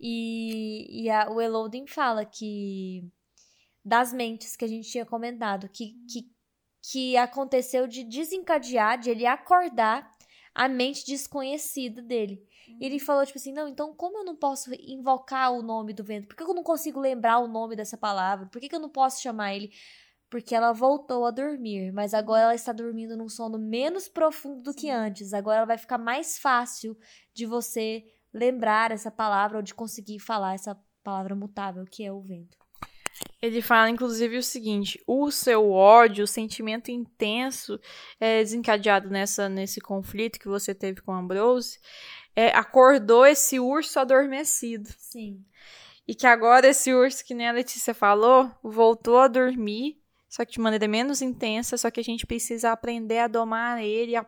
[0.00, 3.04] E, e a, o Eloding fala que
[3.84, 6.30] das mentes que a gente tinha comentado, que, que,
[6.82, 10.16] que aconteceu de desencadear, de ele acordar
[10.54, 12.44] a mente desconhecida dele.
[12.80, 16.04] E ele falou, tipo assim, não, então como eu não posso invocar o nome do
[16.04, 16.28] vento?
[16.28, 18.46] Por que eu não consigo lembrar o nome dessa palavra?
[18.46, 19.72] Por que, que eu não posso chamar ele?
[20.28, 24.74] Porque ela voltou a dormir, mas agora ela está dormindo num sono menos profundo do
[24.74, 25.32] que antes.
[25.32, 26.98] Agora ela vai ficar mais fácil
[27.32, 32.20] de você lembrar essa palavra ou de conseguir falar essa palavra mutável que é o
[32.20, 32.58] vento.
[33.40, 37.80] Ele fala, inclusive, o seguinte: o seu ódio, o sentimento intenso
[38.18, 41.78] é, desencadeado nessa, nesse conflito que você teve com Ambrose,
[42.34, 44.88] é, acordou esse urso adormecido.
[44.98, 45.44] Sim.
[46.06, 50.52] E que agora esse urso, que nem a Letícia falou, voltou a dormir, só que
[50.52, 54.26] de maneira menos intensa, só que a gente precisa aprender a domar ele, a,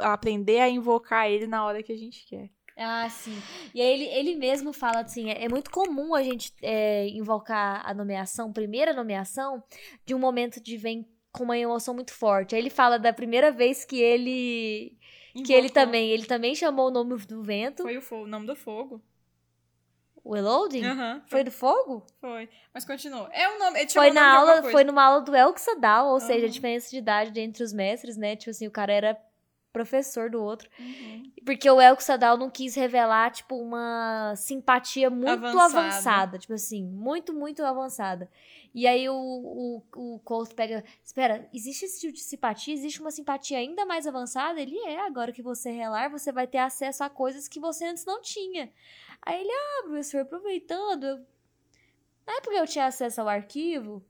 [0.00, 2.50] a aprender a invocar ele na hora que a gente quer.
[2.82, 3.36] Ah, sim.
[3.74, 7.82] E aí ele, ele mesmo fala assim: é, é muito comum a gente é, invocar
[7.84, 9.62] a nomeação, primeira nomeação,
[10.06, 12.54] de um momento de vem com uma emoção muito forte.
[12.54, 14.98] Aí ele fala da primeira vez que ele.
[15.34, 15.46] Invocou.
[15.46, 17.82] Que ele também, ele também chamou o nome do vento.
[17.82, 19.00] Foi o, o nome do fogo.
[20.24, 20.84] O Eloding?
[20.84, 21.28] Uhum, foi.
[21.28, 21.44] foi.
[21.44, 22.06] do fogo?
[22.20, 22.48] Foi.
[22.74, 23.28] Mas continua.
[23.32, 23.88] É o nome.
[23.88, 26.20] Foi na aula, foi numa aula do Elxadal, ou uhum.
[26.20, 28.36] seja, a diferença de idade entre os mestres, né?
[28.36, 29.18] Tipo assim, o cara era
[29.72, 30.68] professor do outro.
[30.78, 31.32] Uhum.
[31.44, 35.78] Porque o Elko Sadal não quis revelar, tipo, uma simpatia muito avançada.
[35.80, 36.38] avançada.
[36.38, 38.30] Tipo assim, muito, muito avançada.
[38.74, 40.84] E aí o, o, o Colt pega.
[41.04, 42.74] Espera, existe esse tipo de simpatia?
[42.74, 44.60] Existe uma simpatia ainda mais avançada?
[44.60, 48.04] Ele é, agora que você relar, você vai ter acesso a coisas que você antes
[48.04, 48.72] não tinha.
[49.22, 51.04] Aí ele, ah, professor, aproveitando.
[51.04, 51.16] Eu...
[52.26, 54.04] Na época eu tinha acesso ao arquivo.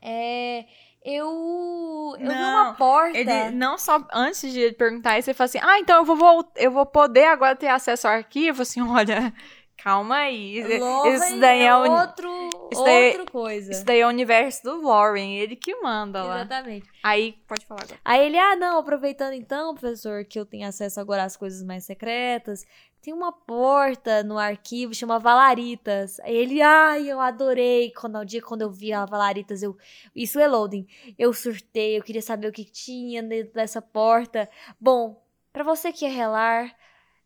[0.00, 0.66] É
[1.04, 3.18] eu, eu não, vi uma porta.
[3.18, 6.70] Ele não só antes de perguntar isso, ele fala assim: "Ah, então eu vou eu
[6.70, 9.32] vou poder agora ter acesso ao arquivo?" Assim, olha,
[9.76, 10.58] calma aí.
[10.58, 12.30] isso daí é outro
[12.72, 13.70] isso daí, outra coisa.
[13.70, 16.36] Isso daí é o universo do Warren, ele que manda lá.
[16.36, 16.88] Exatamente.
[17.02, 18.00] Aí, pode falar agora.
[18.04, 21.84] Aí ele: "Ah, não, aproveitando então, professor, que eu tenho acesso agora às coisas mais
[21.84, 22.64] secretas,
[23.02, 26.20] tem uma porta no arquivo, chama Valaritas.
[26.20, 27.92] Aí ele, ai, eu adorei.
[27.92, 29.76] Quando o dia quando eu vi a Valaritas, eu.
[30.14, 30.86] Isso é loading.
[31.18, 34.48] Eu surtei, eu queria saber o que tinha dentro dessa porta.
[34.80, 35.20] Bom,
[35.52, 36.72] para você que é relar,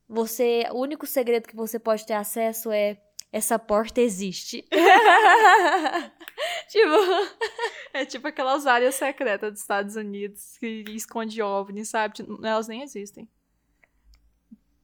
[0.09, 0.65] você.
[0.73, 2.99] O único segredo que você pode ter acesso é.
[3.33, 4.67] Essa porta existe.
[6.71, 6.91] tipo.
[7.93, 12.13] É tipo aquelas áreas secretas dos Estados Unidos que esconde OVNI, sabe?
[12.13, 13.27] Tipo, elas nem existem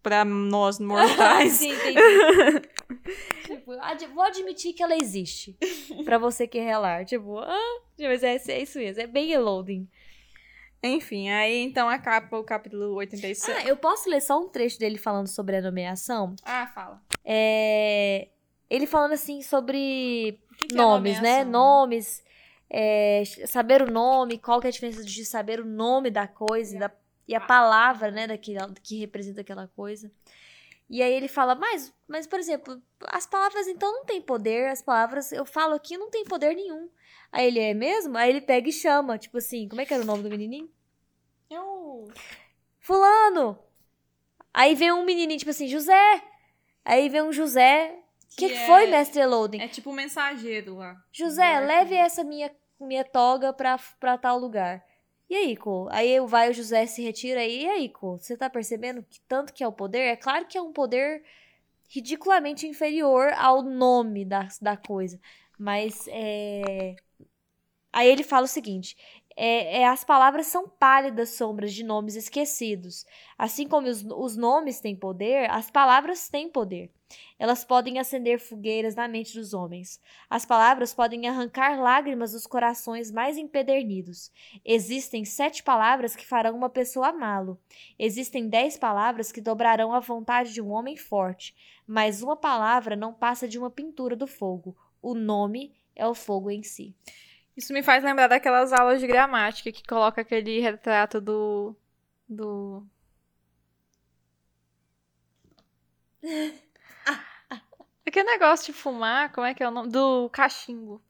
[0.03, 1.53] para nós mortais.
[1.55, 1.99] Sim, entendi.
[3.47, 5.57] tipo, ad vou admitir que ela existe.
[6.05, 7.05] para você que é relar.
[7.05, 9.01] Tipo, ah, mas é, é isso mesmo.
[9.01, 9.89] É bem loading.
[10.83, 13.59] Enfim, aí então acaba o capítulo 87.
[13.59, 16.35] Ah, eu posso ler só um trecho dele falando sobre a nomeação?
[16.45, 17.01] Ah, fala.
[17.25, 18.29] É...
[18.69, 21.45] Ele falando assim sobre que que é nomes, é né?
[21.45, 22.25] Nomes.
[22.69, 26.75] é, saber o nome, qual que é a diferença de saber o nome da coisa
[26.75, 26.91] e, da,
[27.33, 30.13] e a palavra, né, daquilo, que representa aquela coisa.
[30.89, 34.83] E aí ele fala, mas, mas, por exemplo, as palavras então não têm poder, as
[34.83, 36.91] palavras, eu falo aqui, não tem poder nenhum.
[37.33, 38.19] Aí ele, é mesmo?
[38.19, 40.71] Aí ele pega e chama, tipo assim, como é que era o nome do menininho?
[41.49, 42.13] Eu...
[42.79, 43.59] Fulano!
[44.53, 46.23] Aí vem um menininho, tipo assim, José!
[46.85, 47.99] Aí vem um José.
[48.31, 49.61] O que, que, é, foi, mestre Elodin?
[49.61, 51.03] É tipo um mensageiro lá.
[51.11, 54.85] José, leve essa minha, minha toga pra, pra tal lugar.
[55.33, 55.89] E aí, Co?
[55.91, 57.43] Aí vai o José se retira.
[57.43, 58.19] E aí, Co?
[58.19, 60.01] Você tá percebendo que tanto que é o poder?
[60.01, 61.25] É claro que é um poder
[61.89, 65.19] ridiculamente inferior ao nome da, da coisa.
[65.59, 66.97] Mas é.
[67.91, 68.95] Aí ele fala o seguinte:
[69.35, 73.07] é, é, as palavras são pálidas sombras de nomes esquecidos.
[73.39, 76.91] Assim como os, os nomes têm poder, as palavras têm poder.
[77.39, 80.01] Elas podem acender fogueiras na mente dos homens.
[80.29, 84.33] As palavras podem arrancar lágrimas dos corações mais empedernidos.
[84.65, 87.59] Existem sete palavras que farão uma pessoa amá-lo.
[87.99, 91.55] Existem dez palavras que dobrarão a vontade de um homem forte.
[91.87, 94.77] Mas uma palavra não passa de uma pintura do fogo.
[95.01, 96.95] O nome é o fogo em si.
[97.57, 101.77] Isso me faz lembrar daquelas aulas de gramática que coloca aquele retrato do.
[102.29, 102.87] do.
[108.13, 109.89] Aquele negócio de fumar, como é que é o nome?
[109.89, 111.01] Do cachimbo.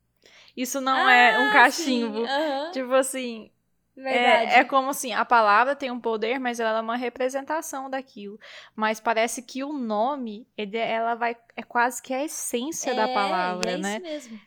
[0.57, 2.21] Isso não ah, é um cachimbo.
[2.21, 2.71] Uhum.
[2.71, 3.51] Tipo assim.
[3.97, 8.39] É, é, como assim, a palavra tem um poder, mas ela é uma representação daquilo.
[8.77, 11.37] Mas parece que o nome, ele, ela vai.
[11.57, 13.95] É quase que a essência é, da palavra, é né?
[13.97, 14.41] Isso mesmo.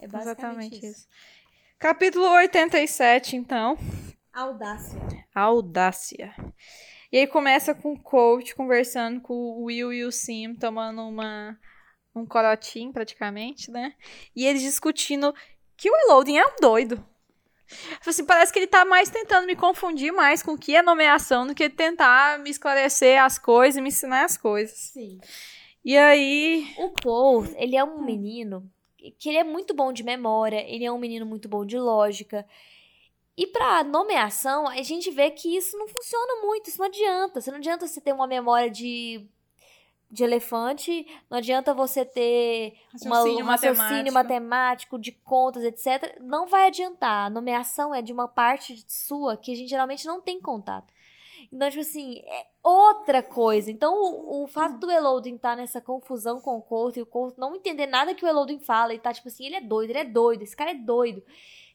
[0.00, 0.86] É basicamente isso.
[0.86, 1.08] isso.
[1.76, 3.76] Capítulo 87, então.
[4.32, 5.00] Audácia.
[5.34, 6.32] Audácia.
[7.14, 11.56] E aí começa com o coach conversando com o Will e o Sim, tomando uma,
[12.12, 13.94] um corotinho praticamente, né?
[14.34, 15.32] E eles discutindo
[15.76, 17.06] que o Elodin é um doido.
[18.04, 21.46] Assim, parece que ele tá mais tentando me confundir mais com o que é nomeação
[21.46, 24.76] do que tentar me esclarecer as coisas e me ensinar as coisas.
[24.76, 25.20] Sim.
[25.84, 26.66] E aí.
[26.78, 28.68] O Paul, ele é um menino
[29.20, 32.44] que ele é muito bom de memória, ele é um menino muito bom de lógica.
[33.36, 37.40] E para nomeação, a gente vê que isso não funciona muito, isso não adianta.
[37.40, 39.26] Você não adianta você ter uma memória de,
[40.08, 46.16] de elefante, não adianta você ter raciocínio, uma, um raciocínio matemático, de contas, etc.
[46.20, 47.26] Não vai adiantar.
[47.26, 50.94] A nomeação é de uma parte sua que a gente geralmente não tem contato.
[51.52, 53.70] Então, tipo assim, é outra coisa.
[53.70, 57.06] Então, o, o fato do Elodin estar tá nessa confusão com o Couto e o
[57.06, 59.90] Couto não entender nada que o Elodin fala e tá, tipo assim, ele é doido,
[59.90, 61.22] ele é doido, esse cara é doido.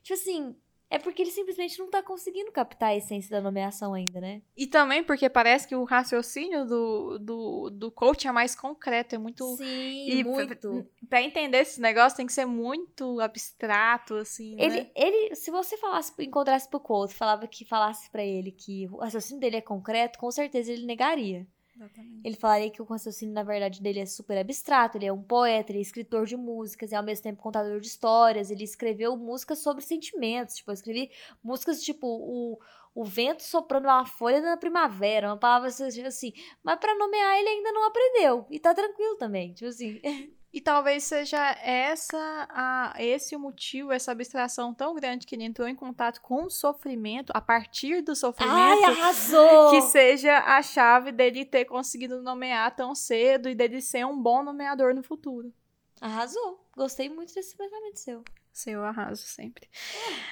[0.01, 0.55] Tipo assim,
[0.89, 4.41] é porque ele simplesmente não tá conseguindo captar a essência da nomeação ainda, né?
[4.57, 9.17] E também porque parece que o raciocínio do, do, do coach é mais concreto, é
[9.17, 9.45] muito.
[9.55, 10.87] Sim, e muito.
[11.07, 14.59] Pra, entender esse negócio tem que ser muito abstrato, assim.
[14.59, 14.91] Ele, né?
[14.95, 19.39] ele se você falasse, encontrasse pro coach, falava que falasse para ele que o raciocínio
[19.39, 21.45] dele é concreto, com certeza ele negaria.
[21.79, 22.27] Exatamente.
[22.27, 24.97] Ele falaria que o raciocínio, na verdade, dele é super abstrato.
[24.97, 27.87] Ele é um poeta, ele é escritor de músicas e, ao mesmo tempo, contador de
[27.87, 28.51] histórias.
[28.51, 30.55] Ele escreveu músicas sobre sentimentos.
[30.55, 31.09] Tipo, eu escrevi
[31.41, 32.59] músicas tipo o,
[32.93, 36.33] o vento soprando uma folha na primavera, uma palavra assim.
[36.61, 38.45] Mas para nomear, ele ainda não aprendeu.
[38.49, 39.53] E tá tranquilo também.
[39.53, 40.01] Tipo assim.
[40.51, 45.67] E talvez seja essa a, esse o motivo, essa abstração tão grande que ele entrou
[45.67, 49.69] em contato com o sofrimento, a partir do sofrimento, Ai, arrasou!
[49.69, 54.41] que seja a chave dele ter conseguido nomear tão cedo e dele ser um bom
[54.41, 55.53] nomeador no futuro.
[56.01, 56.65] Arrasou.
[56.75, 58.23] Gostei muito desse pensamento seu.
[58.51, 59.69] Seu arraso sempre.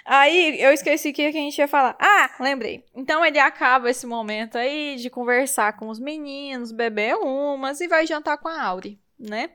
[0.03, 1.95] Aí eu esqueci o que a gente ia falar.
[1.99, 2.84] Ah, lembrei.
[2.95, 8.08] Então ele acaba esse momento aí de conversar com os meninos, beber umas e vai
[8.08, 9.49] jantar com a Auri né?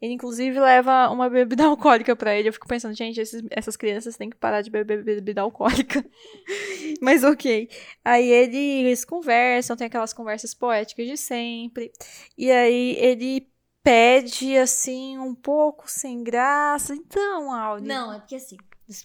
[0.00, 2.48] Ele, inclusive, leva uma bebida alcoólica para ele.
[2.48, 6.04] Eu fico pensando, gente, esses, essas crianças têm que parar de beber bebida alcoólica.
[7.00, 7.68] Mas ok.
[8.04, 11.92] Aí eles conversam, tem aquelas conversas poéticas de sempre.
[12.36, 13.48] E aí ele
[13.82, 16.94] pede, assim, um pouco sem graça.
[16.94, 17.86] Então, Auri.
[17.86, 18.56] Não, é porque assim,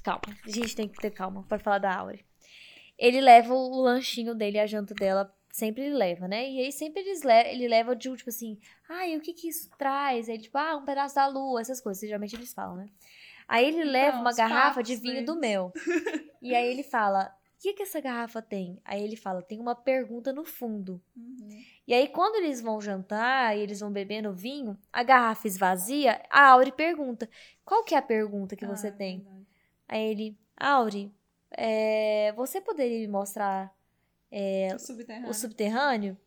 [0.04, 0.22] calma.
[0.46, 2.24] A gente tem que ter calma para falar da Auri.
[2.98, 6.50] Ele leva o lanchinho dele, a janta dela sempre ele leva, né?
[6.50, 8.58] E aí sempre eles le ele leva de tipo assim,
[8.90, 10.28] ai, o que que isso traz?
[10.28, 12.88] Aí, tipo, ah, um pedaço da lua, essas coisas, geralmente eles falam, né?
[13.48, 15.28] Aí ele leva uma garrafa de vinho deles.
[15.28, 15.72] do mel.
[16.42, 18.82] e aí ele fala, o que que essa garrafa tem?
[18.84, 21.00] Aí ele fala, tem uma pergunta no fundo.
[21.16, 21.62] Uhum.
[21.86, 26.48] E aí quando eles vão jantar e eles vão bebendo vinho, a garrafa esvazia, a
[26.50, 27.30] Auri pergunta,
[27.64, 29.20] qual que é a pergunta que ah, você tem?
[29.20, 29.48] Verdade.
[29.88, 31.14] Aí ele, Auri,
[31.52, 33.72] é, você poderia me mostrar
[34.36, 35.30] é, o, subterrâneo.
[35.30, 36.18] o subterrâneo.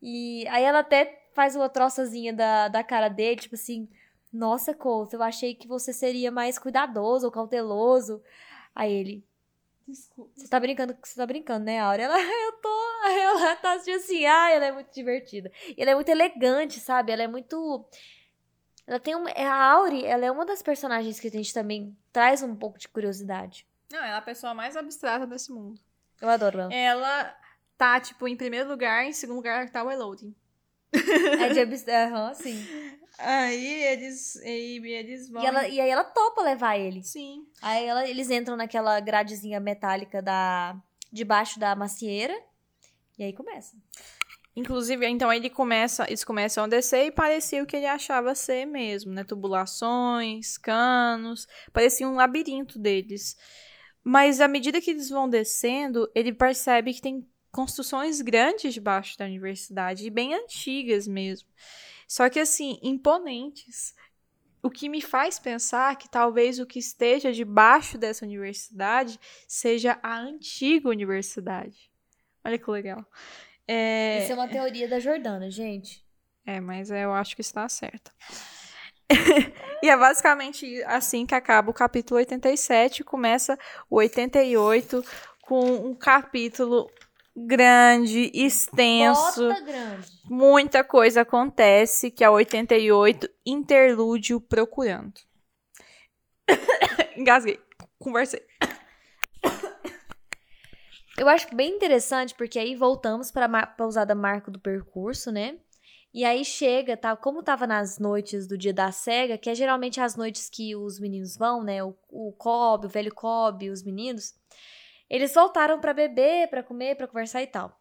[0.00, 3.86] E aí ela até faz uma troçazinha da, da cara dele, tipo assim,
[4.32, 8.22] Nossa, Colt, eu achei que você seria mais cuidadoso ou cauteloso.
[8.74, 9.24] Aí ele,
[9.86, 10.30] Desculpa.
[10.34, 12.06] você tá brincando, você tá brincando, né, Áurea?
[12.08, 12.78] Ela, eu tô.
[13.10, 15.52] Ela tá assim, ah, ela é muito divertida.
[15.76, 17.12] E ela é muito elegante, sabe?
[17.12, 17.86] Ela é muito.
[18.86, 19.26] Ela tem um.
[19.26, 22.88] A Auri, ela é uma das personagens que a gente também traz um pouco de
[22.88, 23.66] curiosidade.
[23.92, 25.80] Não, ela é a pessoa mais abstrata desse mundo.
[26.20, 26.74] Eu adoro ela.
[26.74, 27.36] Ela
[27.76, 30.34] tá, tipo, em primeiro lugar, em segundo lugar tá o Elodie.
[30.92, 31.60] É de
[31.92, 32.66] aham, sim.
[33.18, 35.42] Aí eles, aí eles vão...
[35.42, 37.02] E, ela, e aí ela topa levar ele.
[37.02, 37.46] Sim.
[37.60, 40.76] Aí ela- eles entram naquela gradezinha metálica da
[41.12, 42.34] debaixo da macieira.
[43.18, 43.76] E aí começa.
[44.54, 48.66] Inclusive, então ele começa, eles começam a descer e parecia o que ele achava ser
[48.66, 49.22] mesmo, né?
[49.22, 53.36] Tubulações, canos, parecia um labirinto deles.
[54.08, 59.26] Mas à medida que eles vão descendo, ele percebe que tem construções grandes debaixo da
[59.26, 61.46] universidade, e bem antigas mesmo.
[62.06, 63.94] Só que assim, imponentes.
[64.62, 70.18] O que me faz pensar que talvez o que esteja debaixo dessa universidade seja a
[70.18, 71.90] antiga universidade.
[72.42, 73.04] Olha que legal.
[73.66, 74.22] É...
[74.22, 76.02] Isso é uma teoria da Jordana, gente.
[76.46, 78.10] É, mas eu acho que está certa.
[79.82, 85.04] e é basicamente assim que acaba o capítulo 87, começa o 88
[85.42, 86.90] com um capítulo
[87.34, 90.08] grande, extenso, grande.
[90.24, 95.20] muita coisa acontece, que é o 88, interlúdio procurando.
[97.16, 97.60] Engasguei,
[97.98, 98.42] conversei.
[101.16, 105.58] Eu acho bem interessante, porque aí voltamos para a pousada Marco do Percurso, né?
[106.12, 107.14] E aí chega, tá?
[107.16, 110.98] Como tava nas noites do dia da cega, que é geralmente as noites que os
[110.98, 111.82] meninos vão, né?
[111.84, 114.34] O, o Cobb, o velho Cobb, os meninos.
[115.08, 117.78] Eles voltaram pra beber, pra comer, pra conversar e tal.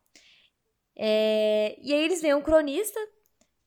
[0.96, 3.00] É, e aí eles veem um cronista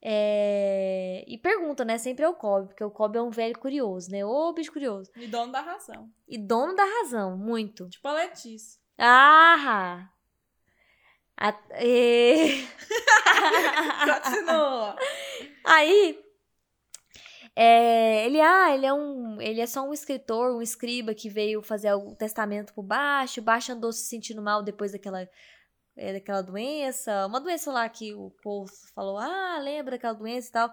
[0.01, 1.97] é, e perguntam, né?
[1.97, 4.25] Sempre é o Cobb, porque o Cobb é um velho curioso, né?
[4.25, 5.11] Ô bicho curioso.
[5.15, 6.09] E dono da razão.
[6.27, 7.87] E dono da razão, muito.
[7.89, 8.79] Tipo a Letícia.
[8.97, 10.09] Ah!
[11.41, 12.67] A- e-
[14.05, 14.95] Continua.
[15.65, 16.19] Aí,
[17.55, 21.63] é, ele, ah, ele é um, ele é só um escritor, um escriba que veio
[21.63, 23.41] fazer o testamento pro Baixo.
[23.41, 25.27] O Baixo andou se sentindo mal depois daquela,
[25.97, 30.51] é, daquela doença, uma doença lá que o Coulson falou, ah, lembra daquela doença e
[30.51, 30.71] tal.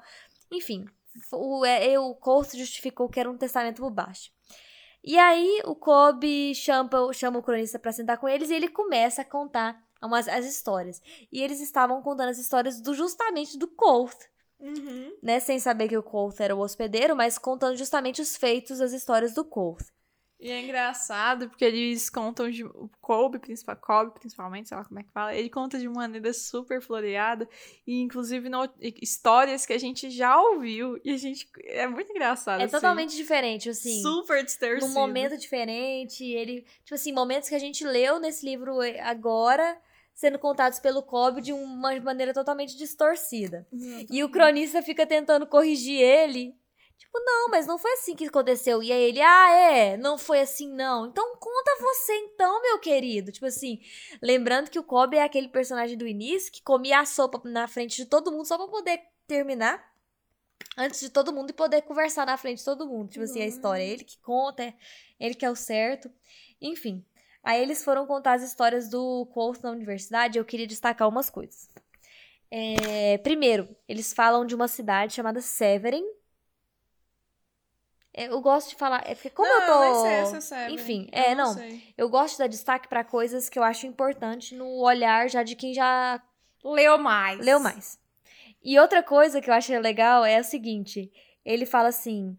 [0.53, 0.85] Enfim,
[1.33, 2.15] o, é, o
[2.55, 4.31] justificou que era um testamento pro Baixo.
[5.03, 9.23] E aí o Kobe chama, chama o cronista pra sentar com eles e ele começa
[9.23, 11.01] a contar umas, as histórias.
[11.33, 14.15] E eles estavam contando as histórias do justamente do Colt,
[14.61, 15.13] Uhum.
[15.23, 15.39] né?
[15.41, 19.33] Sem saber que o Colt era o hospedeiro, mas contando justamente os feitos das histórias
[19.35, 19.83] do Colt.
[20.41, 22.65] E é engraçado porque eles contam de.
[22.65, 26.33] O Kobe, principal, Kobe, principalmente, sei lá como é que fala, ele conta de maneira
[26.33, 27.49] super floreada.
[27.85, 28.69] E inclusive no-
[29.03, 30.97] histórias que a gente já ouviu.
[31.05, 31.49] E a gente.
[31.65, 32.61] É muito engraçado.
[32.61, 32.71] É assim.
[32.73, 34.01] totalmente diferente, assim.
[34.01, 34.87] Super distorcido.
[34.87, 39.77] Num momento diferente, ele, tipo assim, momentos que a gente leu nesse livro eh, agora
[40.19, 43.65] sendo contados pelo Cobb de uma maneira totalmente distorcida.
[44.11, 46.59] E o cronista fica tentando corrigir ele.
[46.97, 48.83] Tipo, não, mas não foi assim que aconteceu.
[48.83, 51.07] E aí ele, ah, é, não foi assim, não.
[51.07, 53.31] Então conta você então, meu querido.
[53.31, 53.79] Tipo assim,
[54.21, 57.99] lembrando que o Cobb é aquele personagem do início que comia a sopa na frente
[57.99, 59.89] de todo mundo só pra poder terminar.
[60.77, 63.09] Antes de todo mundo e poder conversar na frente de todo mundo.
[63.09, 63.85] Tipo assim, a história.
[63.85, 64.75] É ele que conta, é
[65.21, 66.11] ele que é o certo.
[66.61, 67.05] Enfim.
[67.43, 70.39] Aí eles foram contar as histórias do Colt na universidade.
[70.39, 71.69] Eu queria destacar umas coisas.
[72.51, 76.05] É, primeiro, eles falam de uma cidade chamada Severin.
[78.13, 79.03] É, Eu gosto de falar.
[79.07, 80.03] É porque como não, eu tô.
[80.03, 80.71] sei essa.
[80.71, 81.55] Enfim, Eu é, não.
[81.97, 85.55] Eu gosto de dar destaque pra coisas que eu acho importante no olhar já de
[85.55, 86.21] quem já
[86.65, 87.39] Leu mais.
[87.39, 87.99] leu mais.
[88.63, 91.13] E outra coisa que eu acho legal é o seguinte:
[91.45, 92.37] ele fala assim.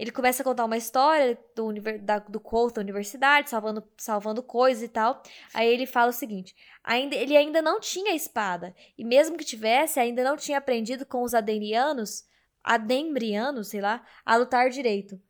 [0.00, 4.82] Ele começa a contar uma história do, da, do Colt da universidade, salvando, salvando coisas
[4.82, 5.22] e tal.
[5.52, 8.74] Aí ele fala o seguinte: ainda, ele ainda não tinha espada.
[8.96, 12.24] E mesmo que tivesse, ainda não tinha aprendido com os adenianos,
[12.64, 15.20] adembrianos, sei lá, a lutar direito.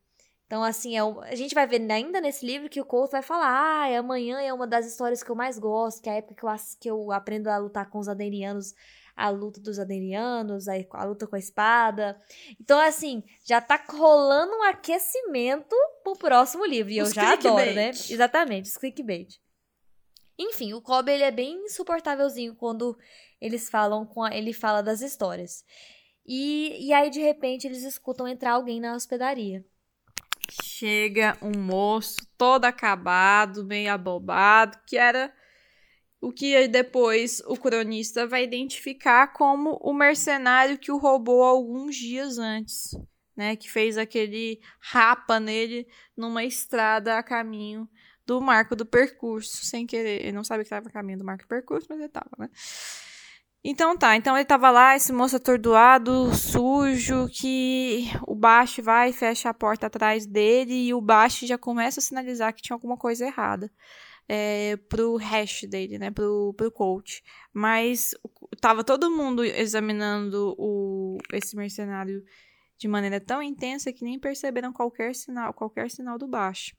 [0.46, 3.22] Então, assim, é o- a gente vai ver ainda nesse livro que o Colt vai
[3.22, 6.36] falar: ah, amanhã é uma das histórias que eu mais gosto, que é a época
[6.36, 8.72] que eu, que eu aprendo a lutar com os adenianos,
[9.16, 12.20] a luta dos adenianos, a, a luta com a espada.
[12.60, 16.92] Então, assim, já tá rolando um aquecimento pro próximo livro.
[16.92, 17.90] E eu Os já adoro, né?
[17.90, 19.38] Exatamente, os clickbait.
[20.38, 22.96] Enfim, o Cobb ele é bem insuportávelzinho quando
[23.40, 25.64] eles falam com a- ele fala das histórias.
[26.24, 29.64] E, e aí, de repente, eles escutam entrar alguém na hospedaria.
[30.62, 35.32] Chega um moço todo acabado, meio abobado, que era
[36.20, 42.38] o que depois o cronista vai identificar como o mercenário que o roubou alguns dias
[42.38, 42.90] antes.
[43.34, 43.56] né?
[43.56, 47.88] Que fez aquele rapa nele numa estrada a caminho
[48.26, 50.22] do marco do percurso, sem querer.
[50.22, 52.50] Ele não sabe que estava a caminho do marco do percurso, mas ele estava, né?
[53.62, 59.12] Então tá, então ele tava lá, esse moço atordoado, sujo, que o baixo vai e
[59.12, 62.96] fecha a porta atrás dele e o baixo já começa a sinalizar que tinha alguma
[62.96, 63.70] coisa errada
[64.32, 67.20] é, pro hash dele, né, pro, pro coach.
[67.52, 68.14] Mas
[68.60, 72.24] tava todo mundo examinando o, esse mercenário
[72.78, 76.76] de maneira tão intensa que nem perceberam qualquer sinal, qualquer sinal do baixo.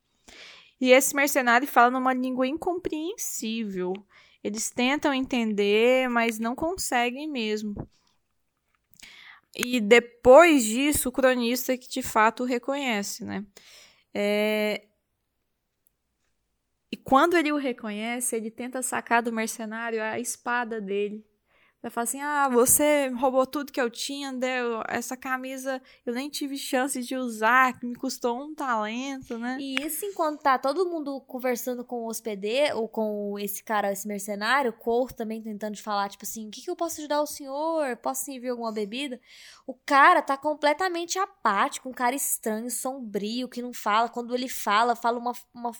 [0.80, 3.92] E esse mercenário fala numa língua incompreensível.
[4.42, 7.76] Eles tentam entender, mas não conseguem mesmo.
[9.54, 13.46] E depois disso, o cronista que de fato reconhece, né?
[14.14, 14.86] É...
[16.92, 21.26] E quando ele o reconhece, ele tenta sacar do mercenário a espada dele.
[21.82, 26.30] Vai falar assim: ah, você roubou tudo que eu tinha, deu essa camisa eu nem
[26.30, 29.58] tive chance de usar, que me custou um talento, né?
[29.60, 34.08] E isso enquanto tá todo mundo conversando com o hospedeiro, ou com esse cara, esse
[34.08, 37.28] mercenário, o Cor também tentando falar, tipo assim: o que, que eu posso ajudar o
[37.28, 37.98] senhor?
[37.98, 39.20] Posso servir alguma bebida?
[39.66, 44.10] O cara tá completamente apático, um cara estranho, sombrio, que não fala.
[44.10, 45.72] Quando ele fala, fala uma, uma,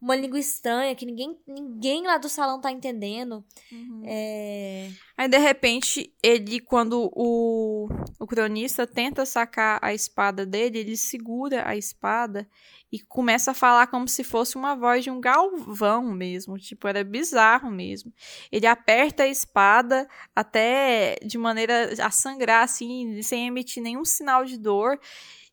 [0.00, 3.44] uma língua estranha que ninguém, ninguém lá do salão tá entendendo.
[3.70, 4.02] Uhum.
[4.04, 4.90] É.
[5.16, 7.88] Aí, de repente, ele, quando o,
[8.18, 12.48] o cronista tenta sacar a espada dele, ele segura a espada
[12.92, 16.58] e começa a falar como se fosse uma voz de um galvão mesmo.
[16.58, 18.12] Tipo, era bizarro mesmo.
[18.50, 24.58] Ele aperta a espada até de maneira a sangrar, assim, sem emitir nenhum sinal de
[24.58, 24.98] dor.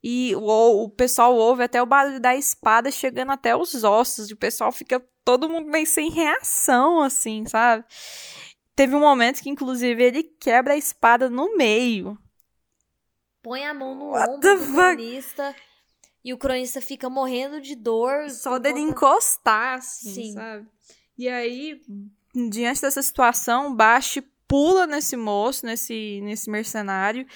[0.03, 4.29] E o, o pessoal ouve até o barulho da espada chegando até os ossos.
[4.29, 7.85] E o pessoal fica todo mundo meio sem reação, assim, sabe?
[8.75, 12.17] Teve um momento que, inclusive, ele quebra a espada no meio.
[13.41, 15.55] Põe a mão no What ombro do cronista.
[16.23, 18.29] E o cronista fica morrendo de dor.
[18.29, 18.89] Só dele conta...
[18.89, 20.33] encostar, assim, Sim.
[20.33, 20.67] sabe?
[21.17, 21.81] E aí,
[22.49, 27.27] diante dessa situação, Bashi pula nesse moço, nesse, nesse mercenário.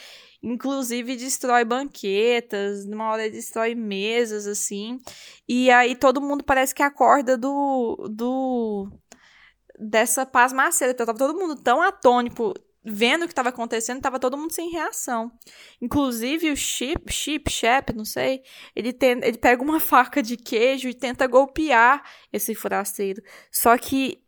[0.41, 4.99] Inclusive destrói banquetas, numa hora destrói mesas, assim.
[5.47, 8.89] E aí todo mundo parece que acorda do, do
[9.77, 10.93] dessa pasmaceira.
[10.93, 12.53] Então, tava todo mundo tão atônico,
[12.83, 15.31] vendo o que estava acontecendo, tava todo mundo sem reação.
[15.81, 18.43] Inclusive o Chip, Chip, Shep, não sei,
[18.75, 23.21] ele, tem, ele pega uma faca de queijo e tenta golpear esse forasteiro.
[23.51, 24.23] Só que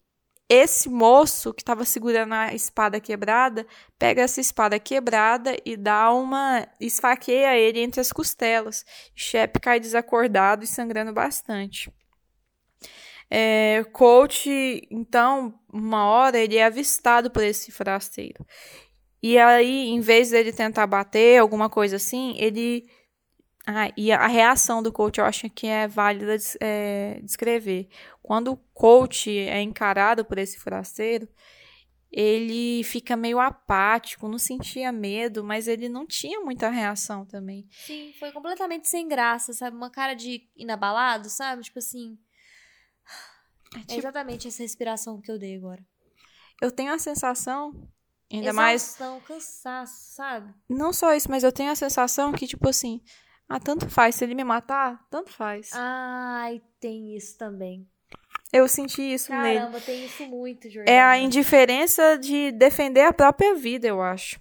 [0.50, 3.68] esse moço que estava segurando a espada quebrada,
[4.00, 6.68] pega essa espada quebrada e dá uma.
[6.80, 8.84] esfaqueia ele entre as costelas.
[9.16, 11.94] Shep cai desacordado e sangrando bastante.
[13.30, 14.50] É, coach,
[14.90, 18.46] então, uma hora ele é avistado por esse forasteiro.
[19.22, 22.90] E aí, em vez dele tentar bater, alguma coisa assim, ele.
[23.68, 27.88] Ah, e a reação do coach eu acho que é válida é, descrever.
[28.24, 31.28] Quando o coach é encarado por esse forasteiro,
[32.12, 37.68] ele fica meio apático, não sentia medo, mas ele não tinha muita reação também.
[37.70, 39.78] Sim, foi completamente sem graça, sabe?
[39.78, 41.62] Uma cara de inabalado, sabe?
[41.62, 42.18] Tipo assim.
[43.76, 43.94] É, é tipo...
[43.94, 45.84] é exatamente essa respiração que eu dei agora.
[46.62, 47.72] Eu tenho a sensação,
[48.32, 49.24] ainda Exaustão, mais.
[49.26, 50.54] cansaço, sabe?
[50.68, 53.02] Não só isso, mas eu tenho a sensação que, tipo assim,
[53.48, 54.16] ah, tanto faz.
[54.16, 55.72] Se ele me matar, tanto faz.
[55.74, 57.88] Ai, tem isso também.
[58.52, 59.60] Eu senti isso Caramba, nele.
[59.60, 60.98] Caramba, tem isso muito, Jordana.
[60.98, 64.40] É a indiferença de defender a própria vida, eu acho.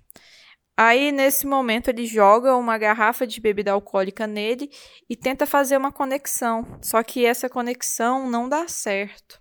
[0.81, 4.70] Aí, nesse momento, ele joga uma garrafa de bebida alcoólica nele
[5.11, 6.79] e tenta fazer uma conexão.
[6.81, 9.41] Só que essa conexão não dá certo.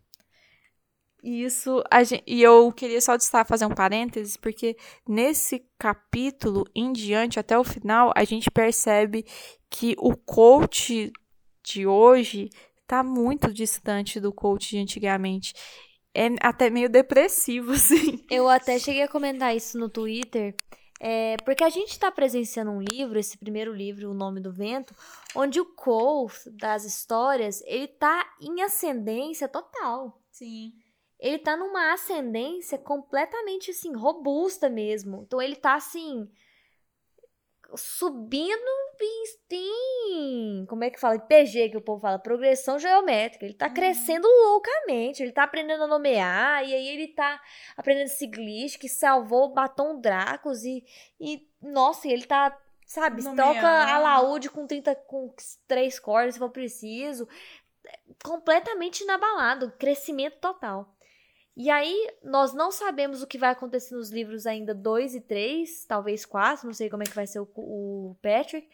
[1.22, 4.76] E isso, gente, e eu queria só destacar, fazer um parênteses, porque
[5.08, 9.24] nesse capítulo em diante, até o final, a gente percebe
[9.70, 11.12] que o coach
[11.64, 12.50] de hoje
[12.82, 15.54] está muito distante do coach de antigamente.
[16.16, 18.26] É até meio depressivo, assim.
[18.28, 20.56] Eu até cheguei a comentar isso no Twitter
[21.00, 24.96] é, porque a gente está presenciando um livro, esse primeiro livro, O Nome do Vento,
[25.36, 30.22] onde o Cole das histórias, ele tá em ascendência total.
[30.32, 30.74] Sim.
[31.20, 35.24] Ele tá numa ascendência completamente, assim, robusta mesmo.
[35.24, 36.30] Então ele tá, assim,
[37.76, 38.88] subindo
[39.50, 41.20] em, como é que fala?
[41.20, 43.46] PG que o povo fala, progressão geométrica.
[43.46, 43.74] Ele tá uhum.
[43.74, 47.42] crescendo loucamente, ele tá aprendendo a nomear, e aí ele tá
[47.76, 50.84] aprendendo esse glitch que salvou o batom Dracos e,
[51.20, 53.56] e nossa, ele tá, sabe, Nomear.
[53.56, 55.34] toca alaúde com 30 com
[55.68, 57.28] três cordas se for preciso.
[58.24, 60.97] Completamente inabalado, crescimento total.
[61.60, 65.86] E aí, nós não sabemos o que vai acontecer nos livros ainda 2 e 3,
[65.86, 68.70] talvez 4, não sei como é que vai ser o, o Patrick.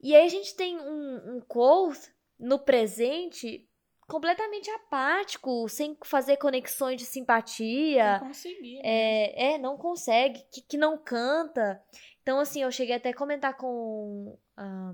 [0.00, 1.92] E aí a gente tem um, um
[2.40, 3.68] no presente
[4.08, 8.18] completamente apático, sem fazer conexões de simpatia.
[8.18, 8.74] Não consegui.
[8.74, 8.80] né?
[8.82, 11.80] É, é, não consegue, que, que não canta.
[12.20, 14.36] Então, assim, eu cheguei até a comentar com.
[14.56, 14.92] ah,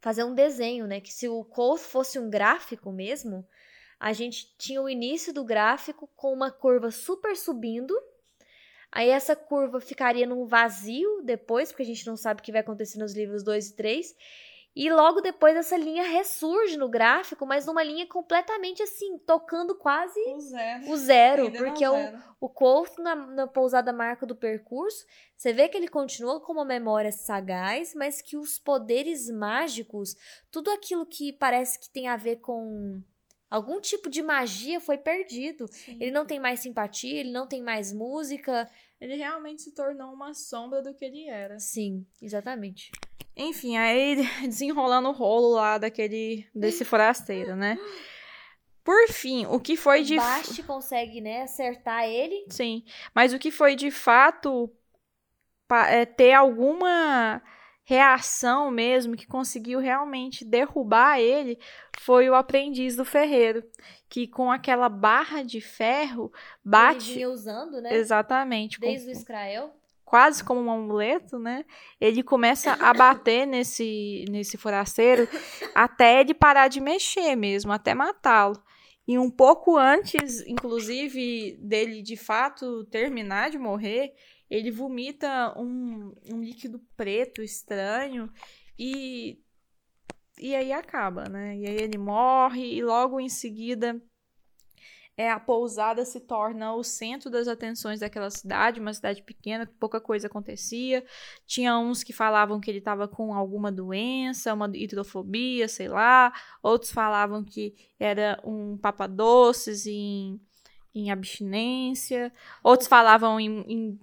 [0.00, 1.00] fazer um desenho, né?
[1.00, 3.46] Que se o Cole fosse um gráfico mesmo,
[3.98, 7.94] a gente tinha o início do gráfico com uma curva super subindo.
[8.92, 12.60] Aí essa curva ficaria num vazio depois, porque a gente não sabe o que vai
[12.60, 14.16] acontecer nos livros 2 e 3.
[14.76, 20.20] E logo depois essa linha ressurge no gráfico, mas numa linha completamente assim, tocando quase
[20.28, 20.90] O zero.
[20.90, 22.18] o zero, porque o, zero.
[22.38, 26.64] o Colt na, na pousada marca do percurso, você vê que ele continua com uma
[26.64, 30.14] memória sagaz, mas que os poderes mágicos,
[30.50, 33.02] tudo aquilo que parece que tem a ver com
[33.50, 35.66] algum tipo de magia foi perdido.
[35.68, 35.96] Sim.
[36.00, 38.68] Ele não tem mais simpatia, ele não tem mais música.
[39.00, 41.58] Ele realmente se tornou uma sombra do que ele era.
[41.58, 42.90] Sim, exatamente.
[43.36, 44.16] Enfim, aí
[44.46, 47.78] desenrolando o rolo lá daquele desse forasteiro, né?
[48.82, 52.46] Por fim, o que foi de O Bast consegue, né, acertar ele.
[52.48, 54.70] Sim, mas o que foi de fato
[55.88, 57.42] é, ter alguma
[57.88, 61.56] reação mesmo que conseguiu realmente derrubar ele
[62.00, 63.62] foi o aprendiz do ferreiro,
[64.08, 67.94] que com aquela barra de ferro Ele bate vinha usando, né?
[67.94, 69.70] exatamente, com- Desde o Israel.
[70.04, 71.64] quase como um amuleto, né?
[72.00, 75.28] Ele começa a bater nesse nesse forasteiro
[75.74, 78.60] até ele parar de mexer mesmo, até matá-lo.
[79.08, 84.12] E um pouco antes, inclusive, dele de fato terminar de morrer,
[84.50, 88.30] ele vomita um, um líquido preto estranho
[88.78, 89.38] e
[90.38, 91.56] e aí acaba, né?
[91.56, 94.00] E aí ele morre e logo em seguida
[95.16, 99.72] é, a pousada se torna o centro das atenções daquela cidade, uma cidade pequena, que
[99.74, 101.02] pouca coisa acontecia.
[101.46, 106.32] Tinha uns que falavam que ele estava com alguma doença, uma hidrofobia, sei lá.
[106.62, 110.38] Outros falavam que era um papadoces em,
[110.94, 112.30] em abstinência.
[112.62, 114.00] Outros falavam em- em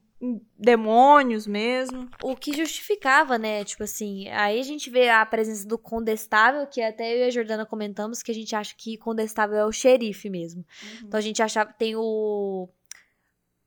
[0.57, 2.09] demônios mesmo.
[2.21, 3.63] O que justificava, né?
[3.65, 7.29] Tipo assim, aí a gente vê a presença do Condestável, que até eu e a
[7.29, 10.65] Jordana comentamos que a gente acha que Condestável é o xerife mesmo.
[11.03, 11.73] Então a gente achava.
[11.73, 12.69] Tem o.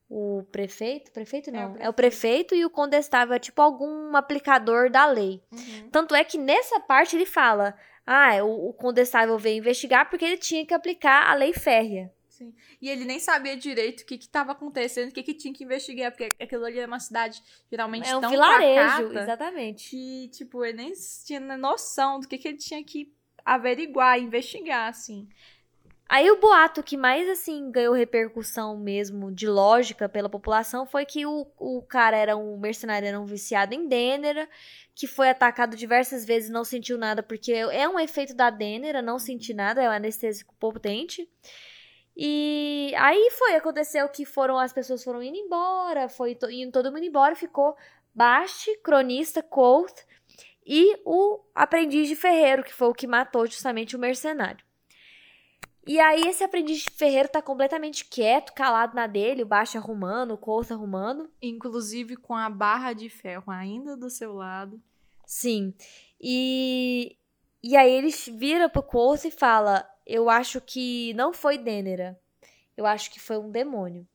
[0.09, 1.11] O prefeito?
[1.11, 1.77] Prefeito não.
[1.81, 1.95] É o, prefeito.
[1.95, 5.43] prefeito e o Condestável é tipo algum aplicador da lei.
[5.53, 5.91] Uhum.
[5.91, 7.75] Tanto é que nessa parte ele fala.
[8.07, 12.13] Ah, o, o Condestável veio investigar porque ele tinha que aplicar a lei férrea.
[12.37, 12.55] Sim.
[12.83, 16.13] E ele nem sabia direito o que estava acontecendo, o que, que tinha que investigar,
[16.13, 19.89] porque aquilo ali é uma cidade geralmente É um tão vilarejo, pacata exatamente.
[19.89, 20.93] que, tipo, ele nem
[21.25, 23.11] tinha noção do que, que ele tinha que
[23.43, 25.27] averiguar, investigar, assim.
[26.09, 31.25] Aí o boato que mais, assim, ganhou repercussão mesmo de lógica pela população foi que
[31.25, 34.47] o, o cara era um mercenário, era um viciado em Dênera,
[34.95, 39.01] que foi atacado diversas vezes e não sentiu nada, porque é um efeito da Dênera,
[39.01, 41.29] não sentir nada, é um anestésico potente.
[42.17, 46.91] E aí foi, aconteceu que foram, as pessoas foram indo embora, foi to- indo todo
[46.91, 47.77] mundo embora, ficou
[48.15, 49.93] Bast, cronista, Colt
[50.67, 54.65] e o aprendiz de ferreiro, que foi o que matou justamente o mercenário.
[55.87, 60.33] E aí esse aprendiz de ferreiro tá completamente quieto, calado na dele, o baixo arrumando,
[60.33, 61.31] o Colt arrumando.
[61.41, 64.83] Inclusive com a barra de ferro ainda do seu lado.
[65.25, 65.73] Sim.
[66.21, 67.17] E,
[67.63, 72.19] e aí ele vira pro Colt e fala: Eu acho que não foi Dênera.
[72.77, 74.07] Eu acho que foi um demônio.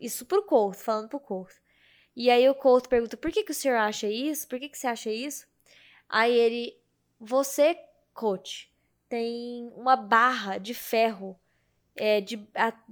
[0.00, 1.52] Isso pro Colt, falando pro Colt.
[2.16, 4.48] E aí o Colt pergunta: Por que, que o senhor acha isso?
[4.48, 5.46] Por que, que você acha isso?
[6.08, 6.76] Aí ele:
[7.20, 7.76] Você,
[8.12, 8.66] Colt,
[9.08, 11.38] tem uma barra de ferro.
[11.96, 12.44] É, de.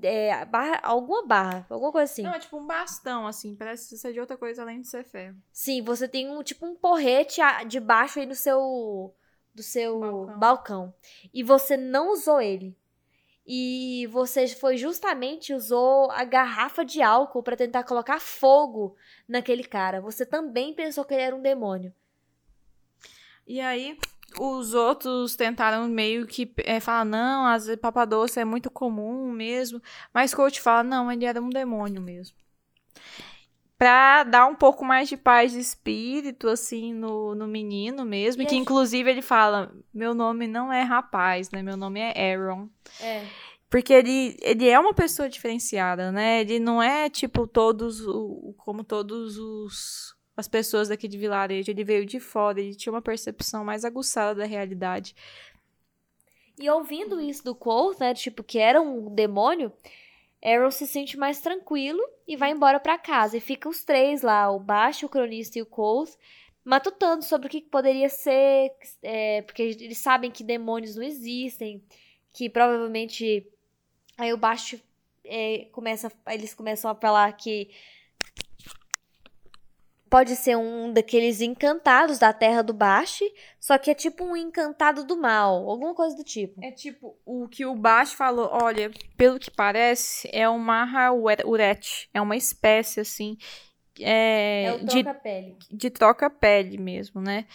[0.03, 2.23] é, barra, alguma barra, alguma coisa assim.
[2.23, 5.37] Não, é tipo um bastão, assim, parece ser de outra coisa além de ser ferro.
[5.53, 9.13] Sim, você tem um tipo um porrete a- de baixo aí no seu
[9.55, 10.39] do seu Balcão.
[10.39, 10.95] balcão.
[11.33, 12.77] E você não usou ele.
[13.47, 18.97] E você foi justamente usou a garrafa de álcool pra tentar colocar fogo
[19.29, 20.01] naquele cara.
[20.01, 21.93] Você também pensou que ele era um demônio.
[23.45, 23.99] E aí,
[24.39, 29.83] os outros tentaram meio que é, falar, não, as papadoce é muito comum mesmo.
[30.15, 32.37] Mas coach fala, não, ele era um demônio mesmo.
[33.83, 38.41] Pra dar um pouco mais de paz de espírito, assim, no, no menino mesmo.
[38.41, 41.64] E que, inclusive, ele fala, meu nome não é rapaz, né?
[41.64, 42.68] Meu nome é Aaron.
[43.01, 43.26] É.
[43.68, 46.43] Porque ele, ele é uma pessoa diferenciada, né?
[46.43, 51.68] Ele não é, tipo, todos, o, como todos os as pessoas daqui de vilarejo.
[51.68, 55.12] Ele veio de fora, ele tinha uma percepção mais aguçada da realidade.
[56.57, 59.72] E ouvindo isso do Colt, né, tipo que era um demônio,
[60.45, 63.36] Aaron se sente mais tranquilo e vai embora pra casa.
[63.36, 66.11] E fica os três lá, o Baixo, o Cronista e o Colt,
[66.64, 68.72] matutando sobre o que poderia ser,
[69.03, 71.82] é, porque eles sabem que demônios não existem,
[72.32, 73.47] que provavelmente
[74.16, 74.80] aí o baixo
[75.24, 77.70] é, começa, eles começam a falar que
[80.13, 83.25] pode ser um daqueles encantados da terra do Baixo,
[83.59, 86.63] só que é tipo um encantado do mal, alguma coisa do tipo.
[86.63, 92.11] É tipo, o que o Baixo falou, olha, pelo que parece, é um Marra Uret,
[92.13, 93.39] é uma espécie assim,
[93.99, 95.57] é, é o troca-pele.
[95.71, 97.47] De, de troca-pele mesmo, né?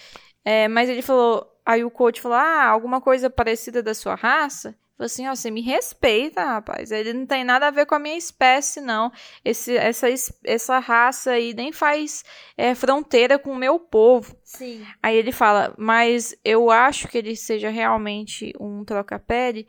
[0.44, 4.76] É, mas ele falou, aí o coach falou, ah, alguma coisa parecida da sua raça?
[4.98, 6.92] Falei assim, ó, você me respeita, rapaz.
[6.92, 9.12] Ele não tem nada a ver com a minha espécie, não.
[9.46, 10.08] Esse, essa,
[10.44, 12.26] essa raça aí nem faz
[12.58, 14.36] é, fronteira com o meu povo.
[14.44, 14.84] Sim.
[15.02, 19.68] Aí ele fala, mas eu acho que ele seja realmente um troca-pele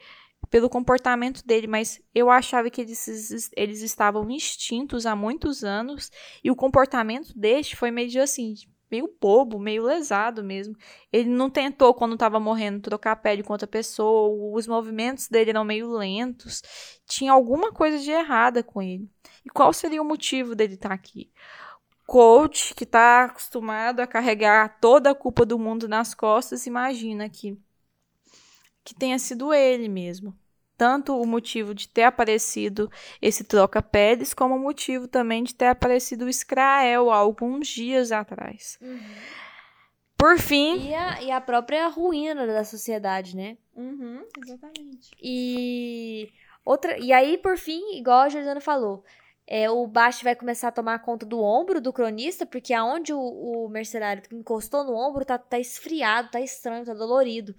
[0.48, 6.10] pelo comportamento dele, mas eu achava que eles, eles estavam extintos há muitos anos
[6.42, 8.54] e o comportamento deste foi meio assim,
[8.90, 10.76] meio bobo, meio lesado mesmo.
[11.12, 15.50] Ele não tentou, quando estava morrendo, trocar a pele com outra pessoa, os movimentos dele
[15.50, 16.62] eram meio lentos.
[17.06, 19.08] Tinha alguma coisa de errada com ele.
[19.44, 21.30] E qual seria o motivo dele estar tá aqui?
[22.06, 27.58] Coach, que está acostumado a carregar toda a culpa do mundo nas costas, imagina que,
[28.82, 30.34] que tenha sido ele mesmo
[30.78, 32.88] tanto o motivo de ter aparecido
[33.20, 38.78] esse troca-peles, como o motivo também de ter aparecido o Israel alguns dias atrás.
[38.80, 39.00] Uhum.
[40.16, 40.88] Por fim.
[40.88, 43.58] E a, e a, própria ruína da sociedade, né?
[43.74, 45.10] Uhum, exatamente.
[45.20, 46.32] E.
[46.64, 49.02] Outra, e aí, por fim, igual a Jordana falou,
[49.46, 53.18] é, o Bast vai começar a tomar conta do ombro do cronista, porque aonde o,
[53.18, 57.54] o mercenário encostou no ombro tá, tá esfriado, tá estranho, tá dolorido.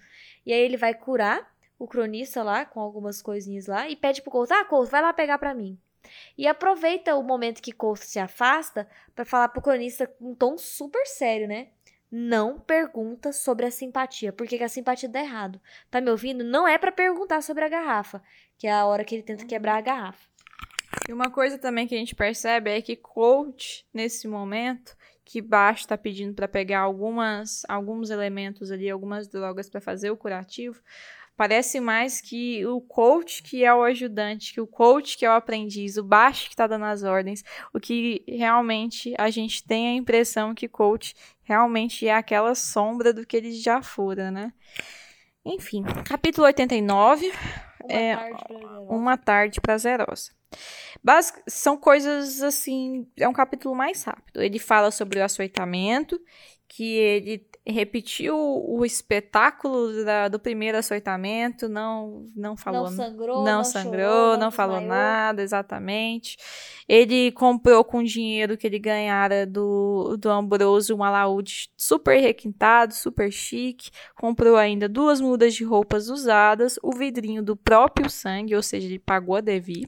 [0.46, 1.50] E aí ele vai curar
[1.80, 5.14] o cronista lá, com algumas coisinhas lá, e pede pro Couto, ah, Couto, vai lá
[5.14, 5.80] pegar para mim.
[6.38, 10.58] E aproveita o momento que Couto se afasta para falar pro cronista com um tom
[10.58, 11.70] super sério, né?
[12.12, 15.62] Não pergunta sobre a simpatia, porque a simpatia dá errado.
[15.90, 16.44] Tá me ouvindo?
[16.44, 18.22] Não é para perguntar sobre a garrafa,
[18.58, 20.28] que é a hora que ele tenta quebrar a garrafa.
[21.08, 25.82] E uma coisa também que a gente percebe é que coach, nesse momento, que Baixo
[25.82, 30.82] está pedindo para pegar algumas, alguns elementos ali, algumas drogas para fazer o curativo,
[31.40, 35.36] Parece mais que o coach que é o ajudante, que o coach que é o
[35.36, 39.94] aprendiz, o baixo que está dando as ordens, o que realmente a gente tem a
[39.94, 44.52] impressão que coach realmente é aquela sombra do que ele já fora, né?
[45.46, 47.32] Enfim, capítulo 89
[47.86, 48.44] uma é tarde
[48.90, 50.32] uma tarde prazerosa.
[51.02, 54.42] Basic, são coisas assim, é um capítulo mais rápido.
[54.42, 56.20] Ele fala sobre o açoitamento,
[56.70, 63.44] que ele repetiu o espetáculo da, do primeiro açoitamento, não não falou, não sangrou, não,
[63.44, 66.38] não sangrou, chorou, não, falou nada, exatamente.
[66.88, 73.32] Ele comprou com dinheiro que ele ganhara do, do Ambrosio um alaúde super requintado, super
[73.32, 78.88] chique, comprou ainda duas mudas de roupas usadas, o vidrinho do próprio sangue, ou seja,
[78.88, 79.88] ele pagou a Devi,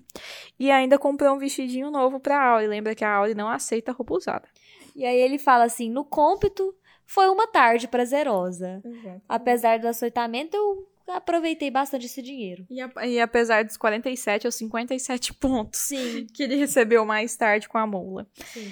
[0.60, 2.68] e ainda comprou um vestidinho novo para a Auri.
[2.68, 4.48] Lembra que a Auri não aceita roupa usada.
[4.96, 6.76] E aí ele fala assim, no cômpito
[7.06, 8.82] foi uma tarde prazerosa.
[8.84, 9.22] Exato.
[9.28, 12.66] Apesar do açoitamento, eu aproveitei bastante esse dinheiro.
[12.70, 16.28] E, a, e, apesar dos 47 ou 57 pontos Sim.
[16.34, 18.28] que ele recebeu mais tarde com a mula.
[18.46, 18.72] Sim.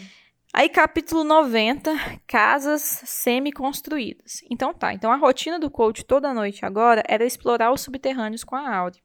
[0.51, 1.91] Aí, capítulo 90,
[2.25, 4.41] casas semi-construídas.
[4.49, 8.55] Então tá, então a rotina do coach toda noite agora era explorar os subterrâneos com
[8.55, 9.03] a Audi.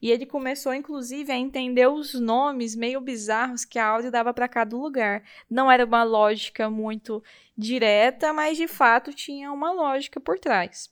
[0.00, 4.48] E ele começou, inclusive, a entender os nomes meio bizarros que a Audi dava para
[4.48, 5.22] cada lugar.
[5.50, 7.22] Não era uma lógica muito
[7.56, 10.90] direta, mas de fato tinha uma lógica por trás.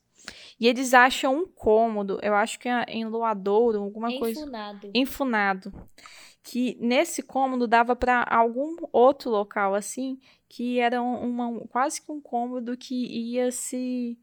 [0.61, 4.80] E eles acham um cômodo, eu acho que é em Loadouro, alguma Enfunado.
[4.80, 4.92] coisa.
[4.94, 5.72] Enfunado
[6.45, 12.20] que nesse cômodo dava para algum outro local assim, que era uma, quase que um
[12.20, 14.18] cômodo que ia se,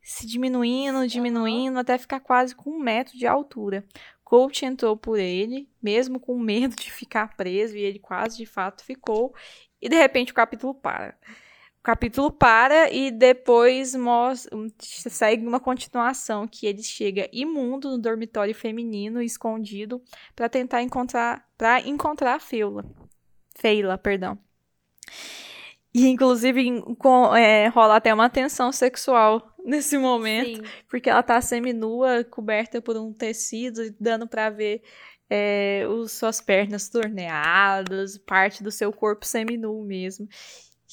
[0.00, 3.84] se diminuindo, diminuindo, até ficar quase com um metro de altura.
[4.24, 8.82] Coach entrou por ele, mesmo com medo de ficar preso, e ele quase de fato
[8.82, 9.34] ficou,
[9.82, 11.18] e de repente o capítulo para.
[11.80, 18.54] O capítulo para e depois mostra, segue uma continuação que ele chega imundo no dormitório
[18.54, 20.02] feminino, escondido,
[20.36, 22.84] para tentar encontrar para encontrar a Feila.
[23.56, 24.38] Feila, perdão.
[25.94, 30.72] E inclusive com, é, rola até uma tensão sexual nesse momento, Sim.
[30.86, 34.82] porque ela tá seminua, coberta por um tecido, dando para ver
[35.30, 40.28] é, os, suas pernas torneadas, parte do seu corpo seminu mesmo.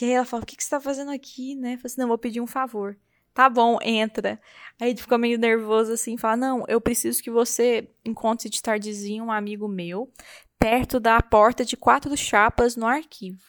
[0.02, 1.74] E aí ela fala: O que, que você tá fazendo aqui, né?
[1.74, 2.98] Eu assim: Não, vou pedir um favor.
[3.34, 4.40] Tá bom, entra.
[4.80, 9.26] Aí ele fica meio nervoso assim, fala: Não, eu preciso que você encontre de tardezinho
[9.26, 10.12] um amigo meu,
[10.60, 13.42] perto da porta de quatro chapas no arquivo.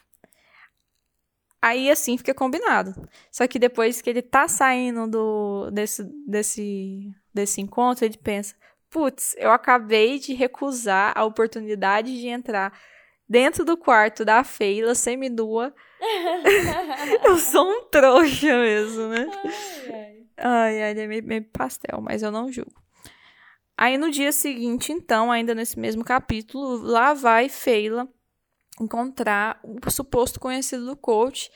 [1.61, 2.95] Aí assim fica combinado.
[3.31, 8.55] Só que depois que ele tá saindo do, desse, desse, desse encontro, ele pensa:
[8.91, 12.79] putz, eu acabei de recusar a oportunidade de entrar
[13.29, 15.75] dentro do quarto da Feila semi-nua.
[17.25, 19.27] eu sou um trouxa mesmo, né?
[20.37, 20.91] Ai, ai.
[20.91, 22.81] Ele é meio, meio pastel, mas eu não julgo.
[23.77, 28.09] Aí no dia seguinte, então, ainda nesse mesmo capítulo, lá vai Feila
[28.81, 31.51] encontrar o suposto conhecido do coach.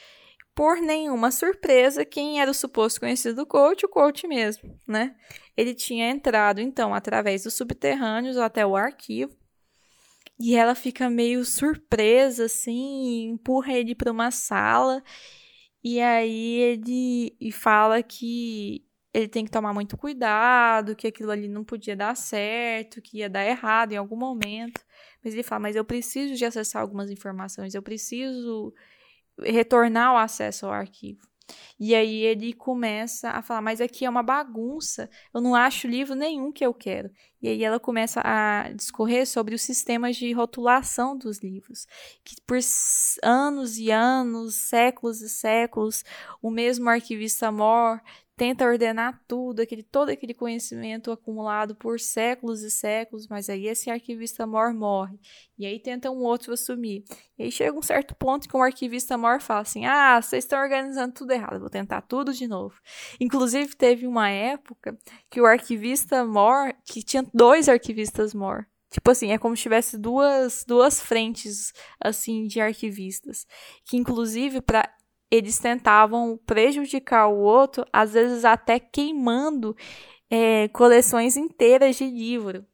[0.54, 3.86] Por nenhuma surpresa, quem era o suposto conhecido do coach?
[3.86, 5.16] O coach mesmo, né?
[5.56, 9.34] Ele tinha entrado, então, através dos subterrâneos até o arquivo.
[10.38, 15.02] E ela fica meio surpresa, assim, empurra ele para uma sala.
[15.84, 21.48] E aí ele e fala que ele tem que tomar muito cuidado, que aquilo ali
[21.48, 24.80] não podia dar certo, que ia dar errado em algum momento.
[25.24, 28.74] Mas ele fala: Mas eu preciso de acessar algumas informações, eu preciso
[29.40, 31.31] retornar o acesso ao arquivo.
[31.78, 36.14] E aí ele começa a falar, mas aqui é uma bagunça, eu não acho livro
[36.14, 37.10] nenhum que eu quero.
[37.40, 41.86] E aí ela começa a discorrer sobre os sistemas de rotulação dos livros,
[42.22, 42.58] que por
[43.22, 46.04] anos e anos, séculos e séculos,
[46.40, 48.00] o mesmo arquivista Moore
[48.42, 53.88] tenta ordenar tudo, aquele, todo aquele conhecimento acumulado por séculos e séculos, mas aí esse
[53.88, 55.16] arquivista mor morre.
[55.56, 57.04] E aí tenta um outro assumir.
[57.38, 60.60] E aí chega um certo ponto que um arquivista mor fala assim: ah, vocês estão
[60.60, 62.74] organizando tudo errado, vou tentar tudo de novo.
[63.20, 64.98] Inclusive, teve uma época
[65.30, 68.66] que o arquivista mor, que tinha dois arquivistas mor.
[68.90, 73.46] Tipo assim, é como se tivesse duas, duas frentes, assim, de arquivistas.
[73.84, 74.92] Que, inclusive, para
[75.32, 79.74] eles tentavam prejudicar o outro, às vezes até queimando
[80.30, 82.66] é, coleções inteiras de livro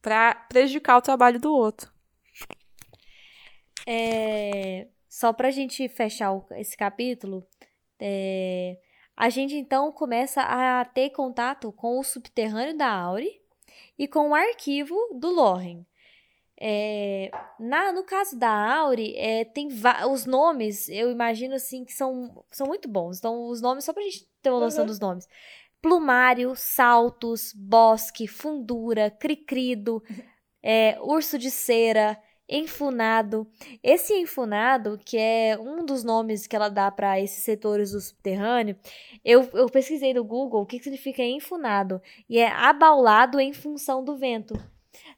[0.00, 1.92] para prejudicar o trabalho do outro.
[3.86, 7.46] É, só para a gente fechar esse capítulo,
[8.00, 8.78] é,
[9.14, 13.42] a gente então começa a ter contato com o subterrâneo da Auri
[13.98, 15.84] e com o arquivo do Loren.
[16.58, 17.30] É,
[17.60, 19.68] na, no caso da Auri, é, tem
[20.10, 23.18] os nomes, eu imagino assim, que são, são muito bons.
[23.18, 24.86] Então, os nomes, só pra gente ter uma noção uhum.
[24.86, 25.28] dos nomes.
[25.82, 30.02] Plumário, Saltos, Bosque, Fundura, Cricrido,
[30.62, 33.44] é, Urso de Cera, Enfunado.
[33.82, 38.76] Esse enfunado, que é um dos nomes que ela dá para esses setores do subterrâneo,
[39.24, 42.00] eu, eu pesquisei no Google o que significa enfunado.
[42.28, 44.54] E é abaulado em função do vento.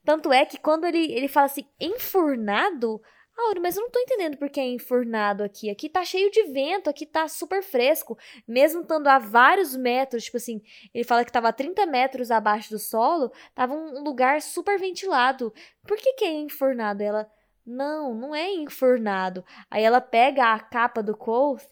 [0.04, 3.00] Tanto é que quando ele, ele fala assim, enfurnado,
[3.38, 5.70] Auro, mas eu não tô entendendo por que é enfurnado aqui.
[5.70, 8.18] Aqui tá cheio de vento, aqui tá super fresco.
[8.48, 10.60] Mesmo estando a vários metros, tipo assim,
[10.92, 15.54] ele fala que tava a 30 metros abaixo do solo, tava um lugar super ventilado.
[15.86, 17.00] Por que que é enfurnado?
[17.00, 17.30] Ela,
[17.64, 19.44] não, não é enfurnado.
[19.70, 21.62] Aí ela pega a capa do Colt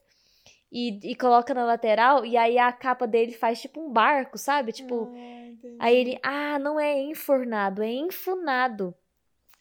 [0.77, 4.73] e, e coloca na lateral, e aí a capa dele faz tipo um barco, sabe?
[4.73, 5.11] Tipo.
[5.11, 8.95] Ah, aí ele, ah, não é enfornado, é enfunado.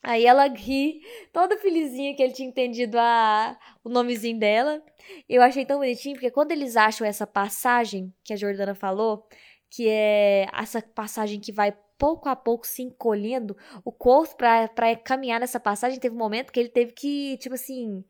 [0.03, 0.99] Aí ela ri,
[1.31, 4.83] toda felizinha que ele tinha entendido a, o nomezinho dela.
[5.27, 9.25] Eu achei tão bonitinho, porque quando eles acham essa passagem que a Jordana falou,
[9.69, 13.55] que é essa passagem que vai pouco a pouco se encolhendo,
[13.85, 18.03] o corpo para caminhar nessa passagem, teve um momento que ele teve que, tipo assim,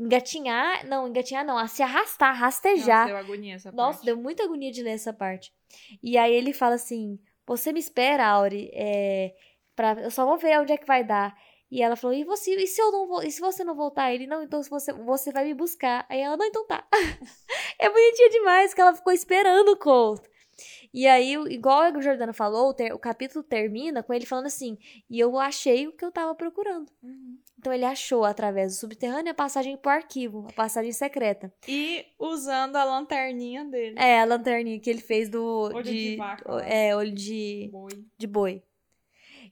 [0.00, 3.00] engatinhar, não, engatinhar não, a se arrastar, rastejar.
[3.00, 4.06] Nossa, deu agonia essa Nossa, parte.
[4.06, 5.52] deu muita agonia de ler essa parte.
[6.02, 9.34] E aí ele fala assim, você me espera, Auri, é,
[9.76, 11.36] pra, eu só vou ver onde é que vai dar.
[11.70, 14.12] E ela falou, e você, e se eu não vou, e se você não voltar?
[14.12, 16.06] Ele, não, então se você, você vai me buscar.
[16.08, 16.84] Aí ela, não, então tá.
[17.78, 20.22] é bonitinha demais que ela ficou esperando o Colt.
[20.92, 24.76] E aí, igual o Jordano falou, o, ter, o, capítulo termina com ele falando assim:
[25.08, 26.90] E eu achei o que eu tava procurando.
[27.02, 27.38] Uhum.
[27.60, 31.52] Então ele achou através do subterrâneo a passagem pro arquivo, a passagem secreta.
[31.68, 33.96] E usando a lanterninha dele.
[33.98, 35.70] É, a lanterninha que ele fez do.
[35.74, 36.50] Olho de, de vaca.
[36.62, 38.04] É, olho de boi.
[38.16, 38.62] De boi.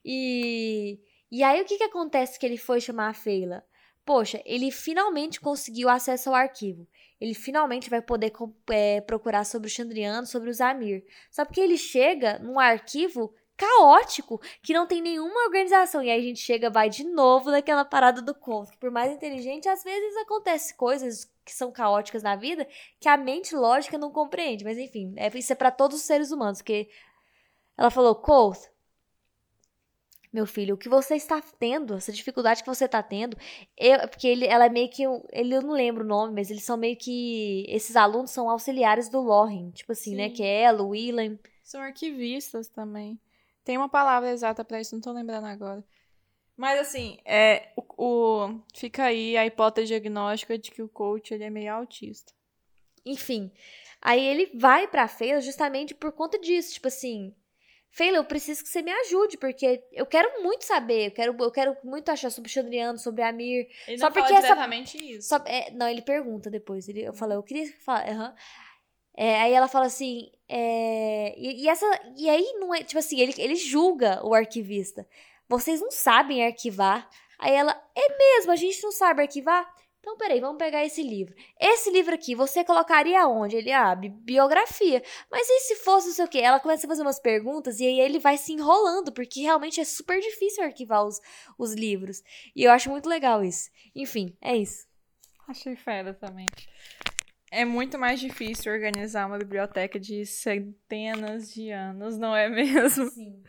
[0.03, 0.99] E,
[1.31, 3.63] e aí o que que acontece que ele foi chamar a Feila?
[4.03, 6.87] Poxa, ele finalmente conseguiu acesso ao arquivo
[7.19, 8.31] ele finalmente vai poder
[8.71, 11.03] é, procurar sobre o Chandriano, sobre o Zamir.
[11.29, 16.01] Só porque ele chega num arquivo caótico, que não tem nenhuma organização.
[16.01, 18.71] E aí a gente chega, vai de novo naquela parada do conto.
[18.71, 22.65] Que por mais inteligente, às vezes acontece coisas que são caóticas na vida
[22.99, 24.63] que a mente lógica não compreende.
[24.63, 26.59] Mas enfim, é, isso é para todos os seres humanos.
[26.59, 26.89] Porque
[27.77, 28.57] ela falou, Colt,
[30.31, 33.35] meu filho, o que você está tendo, essa dificuldade que você está tendo,
[33.75, 35.03] eu, porque ele, ela é meio que,
[35.33, 39.09] ele, eu não lembro o nome, mas eles são meio que, esses alunos são auxiliares
[39.09, 40.29] do Loren, tipo assim, né, Sim.
[40.29, 41.37] né, que é ela, o William.
[41.63, 43.19] São arquivistas também.
[43.69, 45.85] Tem uma palavra exata para isso, não tô lembrando agora.
[46.57, 51.43] Mas assim, é, o, o- fica aí a hipótese diagnóstica de que o coach ele
[51.43, 52.33] é meio autista.
[53.05, 53.51] Enfim,
[54.01, 57.35] aí ele vai pra Feila justamente por conta disso, tipo assim,
[57.91, 61.51] Feila, eu preciso que você me ajude, porque eu quero muito saber, eu quero, eu
[61.51, 64.47] quero muito achar sobre o Xandriano, sobre a Amir, Ele Só não fala porque essa-
[64.47, 65.29] diretamente isso.
[65.29, 66.89] Só- é, não, ele pergunta depois.
[66.89, 68.09] Ele, eu falo, eu queria falar.
[68.09, 68.35] aham.
[69.21, 70.31] É, aí ela fala assim.
[70.47, 71.85] é, e, e essa.
[72.15, 72.81] E aí não é.
[72.83, 75.05] Tipo assim, ele, ele julga o arquivista.
[75.49, 77.09] Vocês não sabem arquivar.
[77.37, 79.69] Aí ela, é mesmo, a gente não sabe arquivar?
[79.99, 81.35] Então, peraí, vamos pegar esse livro.
[81.59, 83.57] Esse livro aqui, você colocaria onde?
[83.57, 85.03] Ele, ah, bi- biografia.
[85.29, 86.39] Mas e se fosse não sei o quê?
[86.39, 89.83] Ela começa a fazer umas perguntas e aí ele vai se enrolando, porque realmente é
[89.83, 91.19] super difícil arquivar os,
[91.57, 92.23] os livros.
[92.55, 93.69] E eu acho muito legal isso.
[93.93, 94.87] Enfim, é isso.
[95.45, 96.47] Achei fera também.
[97.51, 103.09] É muito mais difícil organizar uma biblioteca de centenas de anos, não é mesmo?
[103.09, 103.41] Sim.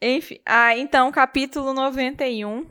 [0.00, 2.66] Enfim, ah, então, capítulo 91,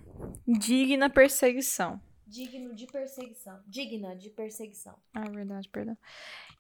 [0.47, 1.99] Digna Perseguição.
[2.27, 3.59] Digno de perseguição.
[3.67, 4.95] Digna de perseguição.
[5.13, 5.97] Ah, verdade, perdão.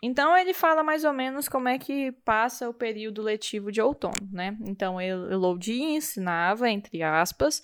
[0.03, 4.27] Então ele fala mais ou menos como é que passa o período letivo de outono,
[4.31, 4.57] né?
[4.65, 7.61] Então El- Elodie ensinava, entre aspas,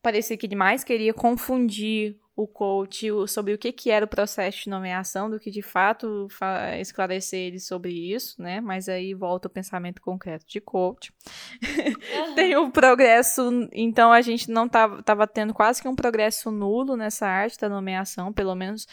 [0.00, 4.64] parecia que ele mais queria confundir o coach sobre o que, que era o processo
[4.64, 8.60] de nomeação do que de fato fa- esclarecer ele sobre isso, né?
[8.60, 11.12] Mas aí volta o pensamento concreto de coach.
[12.34, 16.96] Tem o progresso, então a gente não tava, tava tendo quase que um progresso nulo
[16.96, 18.86] nessa arte da nomeação, pelo menos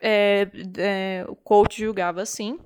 [0.00, 0.48] é,
[0.78, 2.58] é, o coach julgava assim.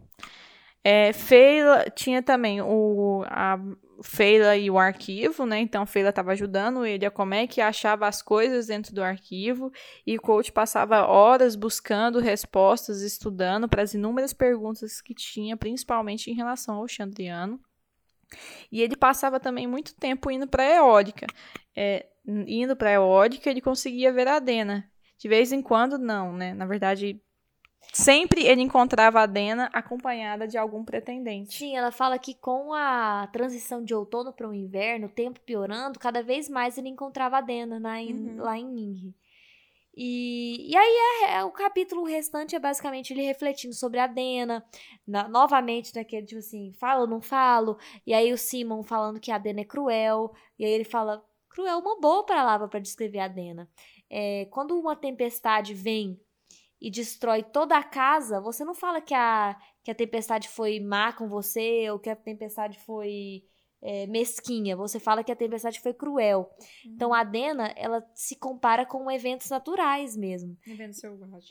[0.89, 3.59] É, Feila tinha também o a
[4.05, 5.59] Feila e o arquivo, né?
[5.59, 9.73] Então Feila estava ajudando ele a como é que achava as coisas dentro do arquivo
[10.07, 16.31] e o coach passava horas buscando respostas, estudando para as inúmeras perguntas que tinha, principalmente
[16.31, 17.59] em relação ao Chandriano.
[18.71, 21.27] E ele passava também muito tempo indo para a eólica.
[21.75, 24.89] É, indo para a eólica, ele conseguia ver a Dena.
[25.19, 26.55] De vez em quando, não, né?
[26.55, 27.21] Na verdade,
[27.93, 31.57] sempre ele encontrava a Dena acompanhada de algum pretendente.
[31.57, 35.99] Sim, ela fala que com a transição de outono para o inverno, o tempo piorando,
[35.99, 38.37] cada vez mais ele encontrava a Dena na, Uhum.
[38.39, 39.15] lá em Ningri.
[39.99, 44.63] E, e aí é- é- o capítulo restante é basicamente ele refletindo sobre a Dena,
[45.07, 49.31] na- novamente naquele tipo assim, falo ou não falo, e aí o Simon falando que
[49.33, 53.21] a Dena é cruel, e aí ele fala, cruel é uma boa palavra para descrever
[53.21, 53.67] a Dena.
[54.11, 56.21] É, quando uma tempestade vem
[56.81, 61.13] e destrói toda a casa, você não fala que a, que a tempestade foi má
[61.13, 63.45] com você ou que a tempestade foi
[63.83, 64.77] é, mesquinha.
[64.77, 66.51] Você fala que a tempestade foi cruel.
[66.85, 70.57] Então a Dena, ela se compara com eventos naturais mesmo.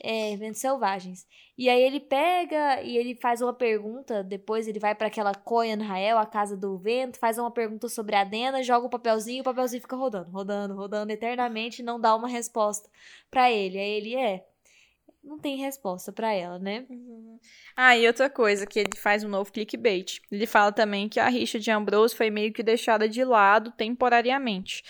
[0.02, 1.26] É, eventos selvagens.
[1.56, 5.82] E aí ele pega e ele faz uma pergunta, depois ele vai para aquela Koyan
[5.82, 9.40] Rael, a casa do vento, faz uma pergunta sobre a Dena, joga o papelzinho e
[9.40, 12.88] o papelzinho fica rodando, rodando, rodando eternamente e não dá uma resposta
[13.30, 13.78] para ele.
[13.78, 14.46] Aí ele é,
[15.26, 16.86] não tem resposta para ela, né?
[17.76, 20.20] Ah, e outra coisa, que ele faz um novo clickbait.
[20.30, 24.84] Ele fala também que a rixa de Ambrose foi meio que deixada de lado temporariamente.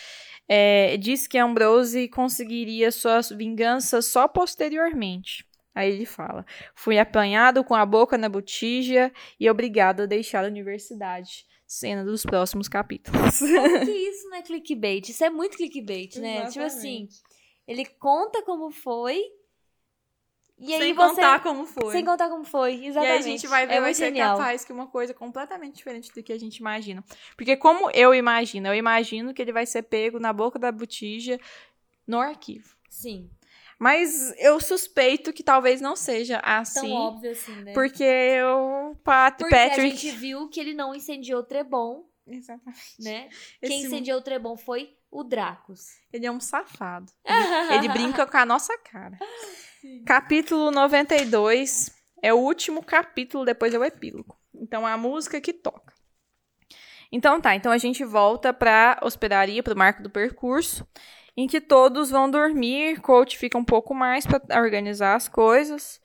[0.46, 5.44] É, diz que Ambrose conseguiria sua vingança só posteriormente.
[5.74, 10.48] Aí ele fala: Fui apanhado com a boca na botija e obrigado a deixar a
[10.48, 11.44] universidade.
[11.66, 13.40] Cena dos próximos capítulos.
[13.40, 15.08] Como que isso não é clickbait?
[15.08, 16.46] Isso é muito clickbait, né?
[16.46, 17.08] Tipo assim,
[17.66, 19.20] ele conta como foi
[20.58, 21.92] e aí sem você contar como foi.
[21.92, 23.12] sem contar como foi, E exatamente.
[23.12, 24.36] aí a gente vai ver, é vai ser genial.
[24.38, 27.04] capaz que uma coisa completamente diferente do que a gente imagina.
[27.36, 31.38] Porque como eu imagino, eu imagino que ele vai ser pego na boca da botija
[32.06, 32.74] no arquivo.
[32.88, 33.28] Sim,
[33.78, 36.92] Mas eu suspeito que talvez não seja tão assim.
[36.92, 37.74] óbvio assim, né?
[37.74, 39.80] Porque o Pat Porque Patrick.
[39.80, 42.80] a gente viu que ele não incendiou o Trebon, Exatamente.
[42.98, 43.28] né?
[43.60, 45.88] Esse Quem incendiou o Trebon foi o Dracos.
[46.10, 47.12] Ele é um safado.
[47.22, 49.18] Ele, ele brinca com a nossa cara.
[50.06, 51.90] Capítulo 92
[52.22, 54.36] é o último capítulo, depois é o epílogo.
[54.54, 55.92] Então, é a música que toca.
[57.10, 60.86] Então tá, então a gente volta pra hospedaria, pro marco do percurso,
[61.36, 66.00] em que todos vão dormir, coach fica um pouco mais pra organizar as coisas.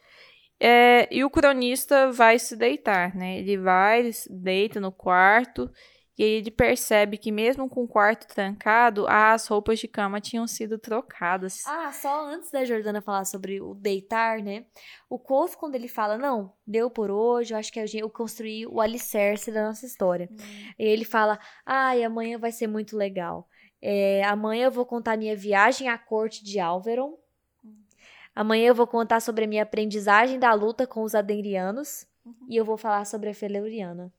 [0.59, 3.39] é, e o cronista vai se deitar, né?
[3.39, 5.71] Ele vai, ele se deita no quarto
[6.17, 10.45] e aí ele percebe que mesmo com o quarto trancado, as roupas de cama tinham
[10.45, 11.65] sido trocadas.
[11.65, 14.65] Ah, só antes da Jordana falar sobre o deitar, né?
[15.09, 18.81] O Coço, quando ele fala, não, deu por hoje, eu acho que eu construí o
[18.81, 20.29] alicerce da nossa história.
[20.77, 23.47] E ele fala, ai, amanhã vai ser muito legal.
[23.81, 27.17] É, amanhã eu vou contar minha viagem à corte de Alveron.
[28.35, 32.05] Amanhã eu vou contar sobre a minha aprendizagem da luta com os Adengrianos.
[32.47, 34.13] E eu vou falar sobre a Feleuriana.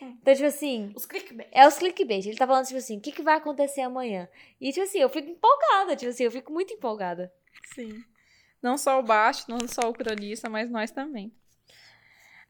[0.00, 1.48] Então, tipo assim, Os clickbait.
[1.52, 2.26] é os clickbait.
[2.26, 4.28] Ele tá falando, tipo assim, o que, que vai acontecer amanhã?
[4.60, 7.32] E, tipo assim, eu fico empolgada, tipo assim, eu fico muito empolgada.
[7.74, 8.02] Sim.
[8.62, 11.32] Não só o baixo, não só o cronista, mas nós também.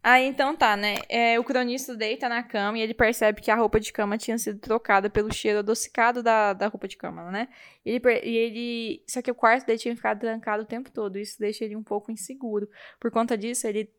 [0.00, 0.94] Aí então tá, né?
[1.08, 4.38] É, o cronista deita na cama e ele percebe que a roupa de cama tinha
[4.38, 7.48] sido trocada pelo cheiro adocicado da, da roupa de cama, né?
[7.84, 9.04] E ele, e ele.
[9.08, 11.18] Só que o quarto dele tinha ficado trancado o tempo todo.
[11.18, 12.68] Isso deixa ele um pouco inseguro.
[13.00, 13.92] Por conta disso, ele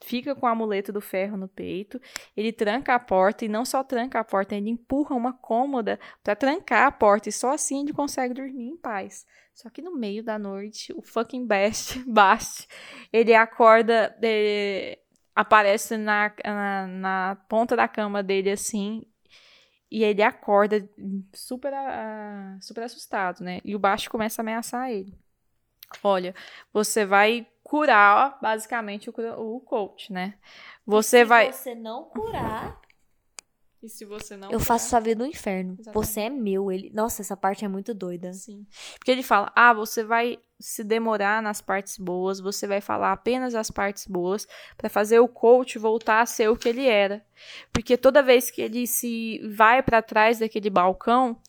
[0.00, 2.00] fica com o amuleto do ferro no peito.
[2.36, 6.36] Ele tranca a porta e não só tranca a porta, ele empurra uma cômoda pra
[6.36, 7.28] trancar a porta.
[7.28, 9.26] E só assim ele consegue dormir em paz.
[9.54, 12.68] Só que no meio da noite, o fucking Bast, Bast
[13.12, 14.98] ele acorda, eh,
[15.34, 19.04] aparece na, na, na ponta da cama dele assim,
[19.90, 20.88] e ele acorda
[21.34, 21.72] super,
[22.60, 23.60] super assustado, né?
[23.64, 25.18] E o Bast começa a ameaçar ele.
[26.02, 26.34] Olha,
[26.72, 29.12] você vai curar, basicamente, o,
[29.56, 30.34] o coach, né?
[30.86, 31.52] Você Se vai.
[31.52, 32.80] você não curar,
[33.82, 34.46] E se você não.
[34.50, 34.64] eu curar?
[34.66, 35.74] faço sua vida no inferno.
[35.78, 35.94] Exatamente.
[35.94, 36.72] Você é meu.
[36.72, 36.90] Ele...
[36.94, 38.32] Nossa, essa parte é muito doida.
[38.32, 38.66] Sim.
[38.98, 43.54] Porque ele fala: ah, você vai se demorar nas partes boas, você vai falar apenas
[43.54, 47.24] as partes boas pra fazer o coach voltar a ser o que ele era.
[47.72, 51.40] Porque toda vez que ele se vai pra trás daquele balcão,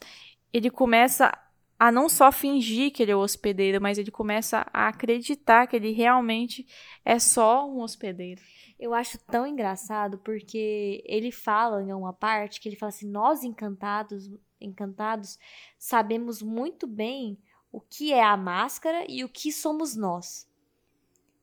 [0.54, 1.32] ele começa
[1.80, 5.78] a não só fingir que ele é o hospedeiro, mas ele começa a acreditar que
[5.78, 6.68] ele realmente
[7.06, 8.42] é só um hospedeiro.
[8.78, 13.44] Eu acho tão engraçado porque ele fala em uma parte que ele fala assim: nós
[13.44, 15.40] encantados, encantados,
[15.78, 17.38] sabemos muito bem
[17.72, 20.50] o que é a máscara e o que somos nós.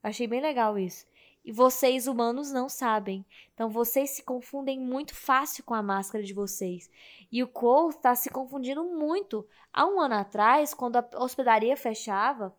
[0.03, 1.07] Achei bem legal isso.
[1.47, 3.25] E vocês humanos não sabem.
[3.55, 6.91] Então vocês se confundem muito fácil com a máscara de vocês.
[7.31, 9.47] E o Cole está se confundindo muito.
[9.73, 12.53] Há um ano atrás, quando a hospedaria fechava,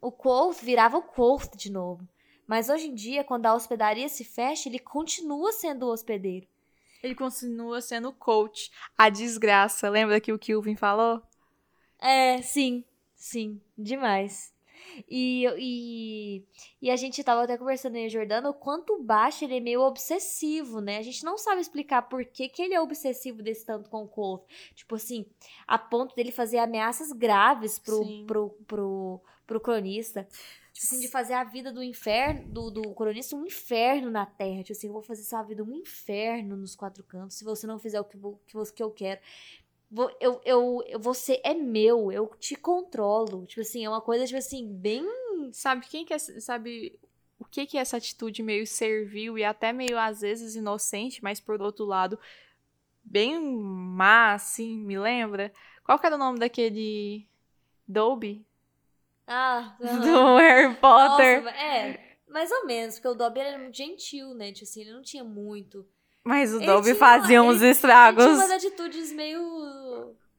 [0.00, 2.06] o Cole virava o Cole de novo.
[2.48, 6.48] Mas hoje em dia, quando a hospedaria se fecha, ele continua sendo o hospedeiro.
[7.00, 8.72] Ele continua sendo coach.
[8.98, 9.88] A desgraça.
[9.88, 11.22] Lembra que o Kilvin falou?
[11.96, 12.84] É, sim,
[13.14, 14.52] sim, demais.
[15.08, 16.44] E, e,
[16.82, 19.82] e a gente tava até conversando aí, Jordano, o quanto o Baixo ele é meio
[19.82, 20.98] obsessivo, né?
[20.98, 24.08] A gente não sabe explicar por que, que ele é obsessivo desse tanto com o
[24.08, 24.42] Colt.
[24.74, 25.26] Tipo assim,
[25.66, 28.24] a ponto dele fazer ameaças graves pro, Sim.
[28.26, 30.26] pro, pro, pro cronista.
[30.72, 34.62] Tipo assim, de fazer a vida do inferno, do, do cronista um inferno na Terra.
[34.62, 37.78] Tipo assim, eu vou fazer sua vida um inferno nos quatro cantos se você não
[37.78, 38.16] fizer o que,
[38.46, 39.20] que, que eu quero.
[39.90, 43.46] Vou- Eu, eu, eu, você é meu, eu te controlo.
[43.46, 45.04] Tipo assim, é uma coisa, tipo assim, bem.
[45.52, 46.98] Sabe quem que é, sabe
[47.38, 51.40] o que que é essa atitude meio servil e até meio às vezes inocente, mas
[51.40, 52.18] por outro lado
[53.02, 55.52] bem má, assim, me lembra?
[55.84, 57.26] Qual que era o nome daquele
[57.88, 58.46] Dobby
[59.26, 61.42] Ah, do Harry Potter?
[61.42, 64.52] Nossa, é, mais ou menos, porque o Dobby era muito gentil, né?
[64.52, 65.86] Tipo assim, ele não tinha muito.
[66.24, 68.24] Mas o Dobby tinha- fazia uns ele- Ele estragos.
[68.24, 69.40] tinha umas atitudes meio.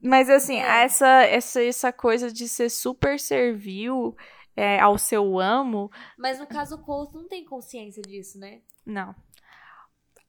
[0.02, 0.84] Mas assim, É.
[0.84, 4.16] essa, essa essa coisa de ser super servil
[4.56, 8.62] é, ao seu amo, Mas no caso, o Colt não tem consciência disso, né?
[8.86, 9.16] não.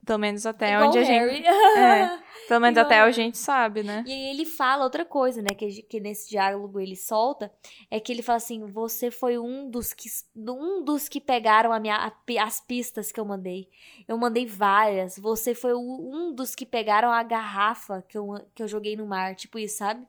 [0.05, 1.44] Pelo menos até Igual onde a gente.
[1.78, 2.18] É.
[2.48, 4.03] pelo menos Igual até a gente sabe, né?
[4.05, 5.50] E aí ele fala outra coisa, né?
[5.57, 7.53] Que, que nesse diálogo ele solta.
[7.88, 11.78] É que ele fala assim: você foi um dos que, um dos que pegaram a
[11.78, 13.68] minha, a as pistas que eu mandei.
[14.09, 15.16] Eu mandei várias.
[15.18, 19.07] Você foi o- um dos que pegaram a garrafa que eu, que eu joguei no
[19.07, 19.36] mar.
[19.36, 20.05] Tipo isso, sabe?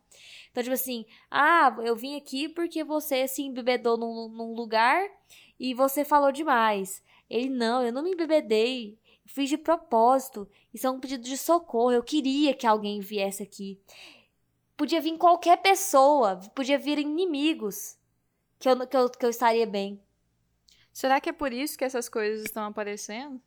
[0.52, 5.04] Então, tipo assim, ah, eu vim aqui porque você se embebedou num, num lugar
[5.60, 7.04] e você falou demais.
[7.30, 8.98] Ele, não, eu não me embebedei.
[9.26, 10.48] Fiz de propósito.
[10.74, 11.92] Isso é um pedido de socorro.
[11.92, 13.82] Eu queria que alguém viesse aqui.
[14.76, 16.40] Podia vir qualquer pessoa.
[16.54, 17.98] Podia vir inimigos.
[18.60, 20.02] Que eu, que eu, que eu estaria bem.
[20.92, 23.42] Será que é por isso que essas coisas estão aparecendo?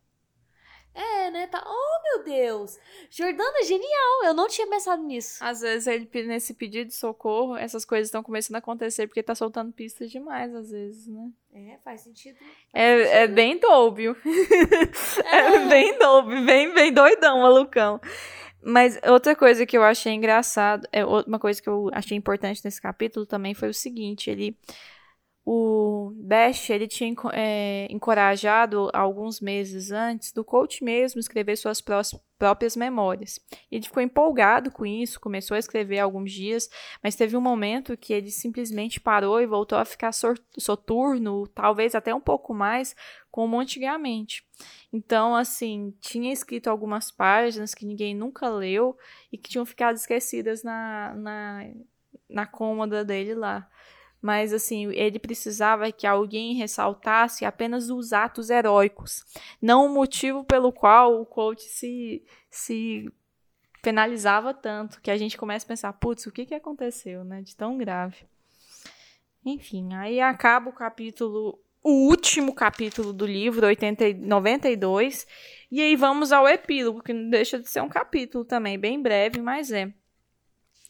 [0.97, 1.47] É, né?
[1.47, 1.62] Tá...
[1.66, 2.79] Oh, meu Deus!
[3.11, 4.24] Jordana, genial!
[4.24, 5.45] Eu não tinha pensado nisso.
[5.45, 9.35] Às vezes, ele, nesse pedido de socorro, essas coisas estão começando a acontecer porque tá
[9.35, 11.31] soltando pistas demais, às vezes, né?
[11.59, 12.36] É, faz sentido.
[12.36, 13.34] Faz É, é sentido.
[13.34, 14.14] bem dóbio.
[15.32, 17.98] é bem dóbio, bem, bem doidão, malucão.
[18.62, 22.82] Mas outra coisa que eu achei engraçado, é uma coisa que eu achei importante nesse
[22.82, 24.54] capítulo também foi o seguinte, ele
[25.49, 31.80] o Bash, ele tinha é, encorajado alguns meses antes do coach mesmo escrever suas
[32.36, 33.38] próprias memórias.
[33.70, 36.68] Ele ficou empolgado com isso, começou a escrever alguns dias,
[37.01, 40.11] mas teve um momento que ele simplesmente parou e voltou a ficar
[40.59, 42.97] soturno, talvez até um pouco mais,
[43.30, 44.44] como antigamente.
[44.92, 48.99] Então, assim, tinha escrito algumas páginas que ninguém nunca leu
[49.30, 51.70] e que tinham ficado esquecidas na, na,
[52.28, 53.70] na cômoda dele lá.
[54.27, 59.24] Mas assim, ele precisava que alguém ressaltasse apenas os atos heróicos,
[59.62, 63.09] não o motivo pelo qual o coach se, se
[63.81, 67.55] penalizava tanto, que a gente começa a pensar, putz, o que, que aconteceu, né, de
[67.55, 68.16] tão grave.
[69.45, 75.24] Enfim, aí acaba o capítulo, o último capítulo do livro, 80, 92,
[75.70, 79.41] e aí vamos ao epílogo, que não deixa de ser um capítulo também, bem breve,
[79.41, 79.95] mas é.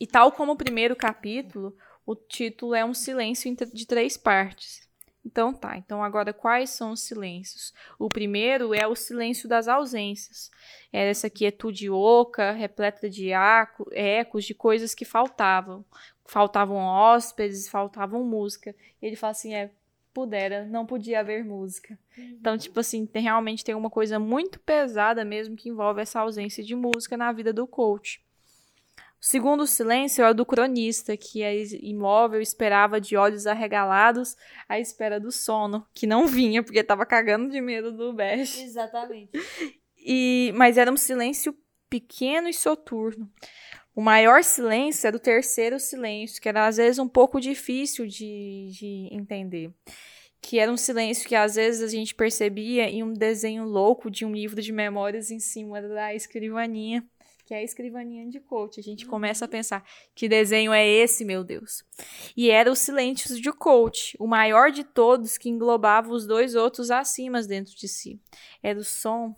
[0.00, 1.76] E tal como o primeiro capítulo,
[2.06, 4.86] o título é um silêncio de três partes.
[5.26, 7.74] Então tá, então agora quais são os silêncios?
[7.98, 10.52] O primeiro é o silêncio das ausências.
[10.92, 13.30] É essa quietude oca, repleta de
[13.92, 15.84] ecos, de coisas que faltavam.
[16.24, 18.72] Faltavam hóspedes, faltavam música.
[19.02, 19.72] E ele fala assim, é,
[20.14, 21.98] pudera, não podia haver música.
[22.16, 22.36] Uhum.
[22.40, 26.62] Então, tipo assim, tem, realmente tem uma coisa muito pesada mesmo que envolve essa ausência
[26.62, 28.24] de música na vida do coach.
[29.20, 34.36] O segundo silêncio é o do cronista, que é imóvel, esperava de olhos arregalados
[34.68, 38.60] à espera do sono, que não vinha, porque estava cagando de medo do Bash.
[38.60, 39.30] Exatamente.
[40.08, 41.52] E, mas era um silêncio
[41.90, 43.28] pequeno e soturno.
[43.92, 48.70] O maior silêncio é do terceiro silêncio, que era às vezes um pouco difícil de,
[48.70, 49.74] de entender.
[50.40, 54.24] Que era um silêncio que às vezes a gente percebia em um desenho louco de
[54.24, 57.04] um livro de memórias em cima da escrivaninha
[57.46, 58.80] que é a escrivaninha de coach.
[58.80, 59.10] A gente uhum.
[59.10, 59.84] começa a pensar:
[60.14, 61.84] que desenho é esse, meu Deus?
[62.36, 66.90] E era o Silêncios de Coach, o maior de todos que englobava os dois outros
[66.90, 68.20] acima dentro de si.
[68.62, 69.34] Era o som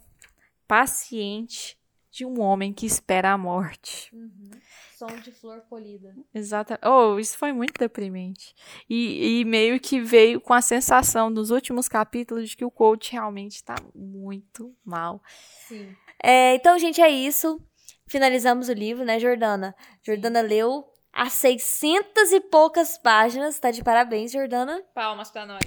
[0.67, 1.79] paciente
[2.11, 4.15] de um homem que espera a morte.
[4.15, 4.51] Uhum.
[4.97, 6.17] Som de flor polida.
[6.35, 6.75] Exato.
[6.85, 8.55] Oh, isso foi muito deprimente.
[8.89, 13.13] E, e, meio que veio com a sensação nos últimos capítulos de que o coach
[13.13, 15.23] realmente está muito mal.
[15.69, 15.95] Sim.
[16.21, 17.63] É, então, gente, é isso
[18.09, 19.75] finalizamos o livro, né, Jordana?
[20.03, 23.59] Jordana leu as 600 e poucas páginas.
[23.59, 24.83] Tá de parabéns, Jordana.
[24.95, 25.65] Palmas para nós.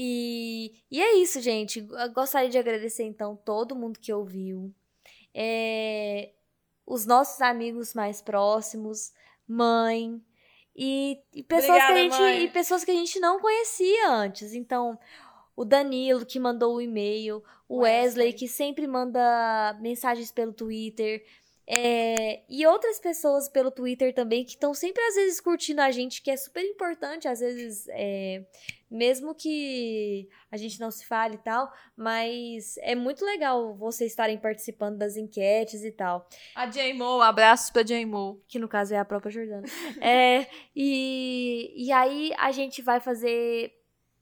[0.00, 1.80] E, e é isso, gente.
[1.80, 4.72] Eu gostaria de agradecer, então, todo mundo que ouviu.
[5.34, 6.30] É,
[6.86, 9.12] os nossos amigos mais próximos,
[9.46, 10.22] mãe.
[10.74, 12.44] E, e pessoas Obrigada, que a gente, mãe.
[12.44, 14.54] e pessoas que a gente não conhecia antes.
[14.54, 14.96] Então,
[15.58, 21.24] o Danilo, que mandou o e-mail, o Wesley, que sempre manda mensagens pelo Twitter.
[21.66, 26.22] É, e outras pessoas pelo Twitter também que estão sempre às vezes curtindo a gente,
[26.22, 28.46] que é super importante, às vezes, é,
[28.88, 34.38] mesmo que a gente não se fale e tal, mas é muito legal vocês estarem
[34.38, 36.28] participando das enquetes e tal.
[36.54, 38.40] A J-Mo, abraços pra J-Mo.
[38.46, 39.66] Que no caso é a própria Jordana.
[40.00, 43.77] é, e, e aí a gente vai fazer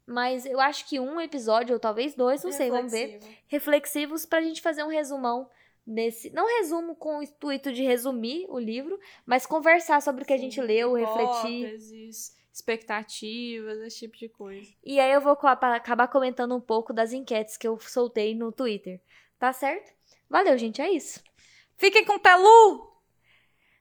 [0.06, 3.20] mas eu acho que um episódio, ou talvez dois, não sei, vamos ver.
[3.48, 5.50] Reflexivos pra gente fazer um resumão
[5.86, 6.30] desse.
[6.30, 10.38] Não resumo com o intuito de resumir o livro, mas conversar sobre o que Sim,
[10.38, 12.10] a gente leu, refletir.
[12.52, 14.72] Expectativas, esse tipo de coisa.
[14.82, 18.98] E aí eu vou acabar comentando um pouco das enquetes que eu soltei no Twitter.
[19.38, 19.92] Tá certo?
[20.30, 20.80] Valeu, gente.
[20.80, 21.22] É isso.
[21.76, 22.90] Fiquem com o Pelu!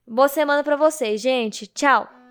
[0.05, 1.67] Boa semana pra vocês, gente.
[1.67, 2.24] Tchau!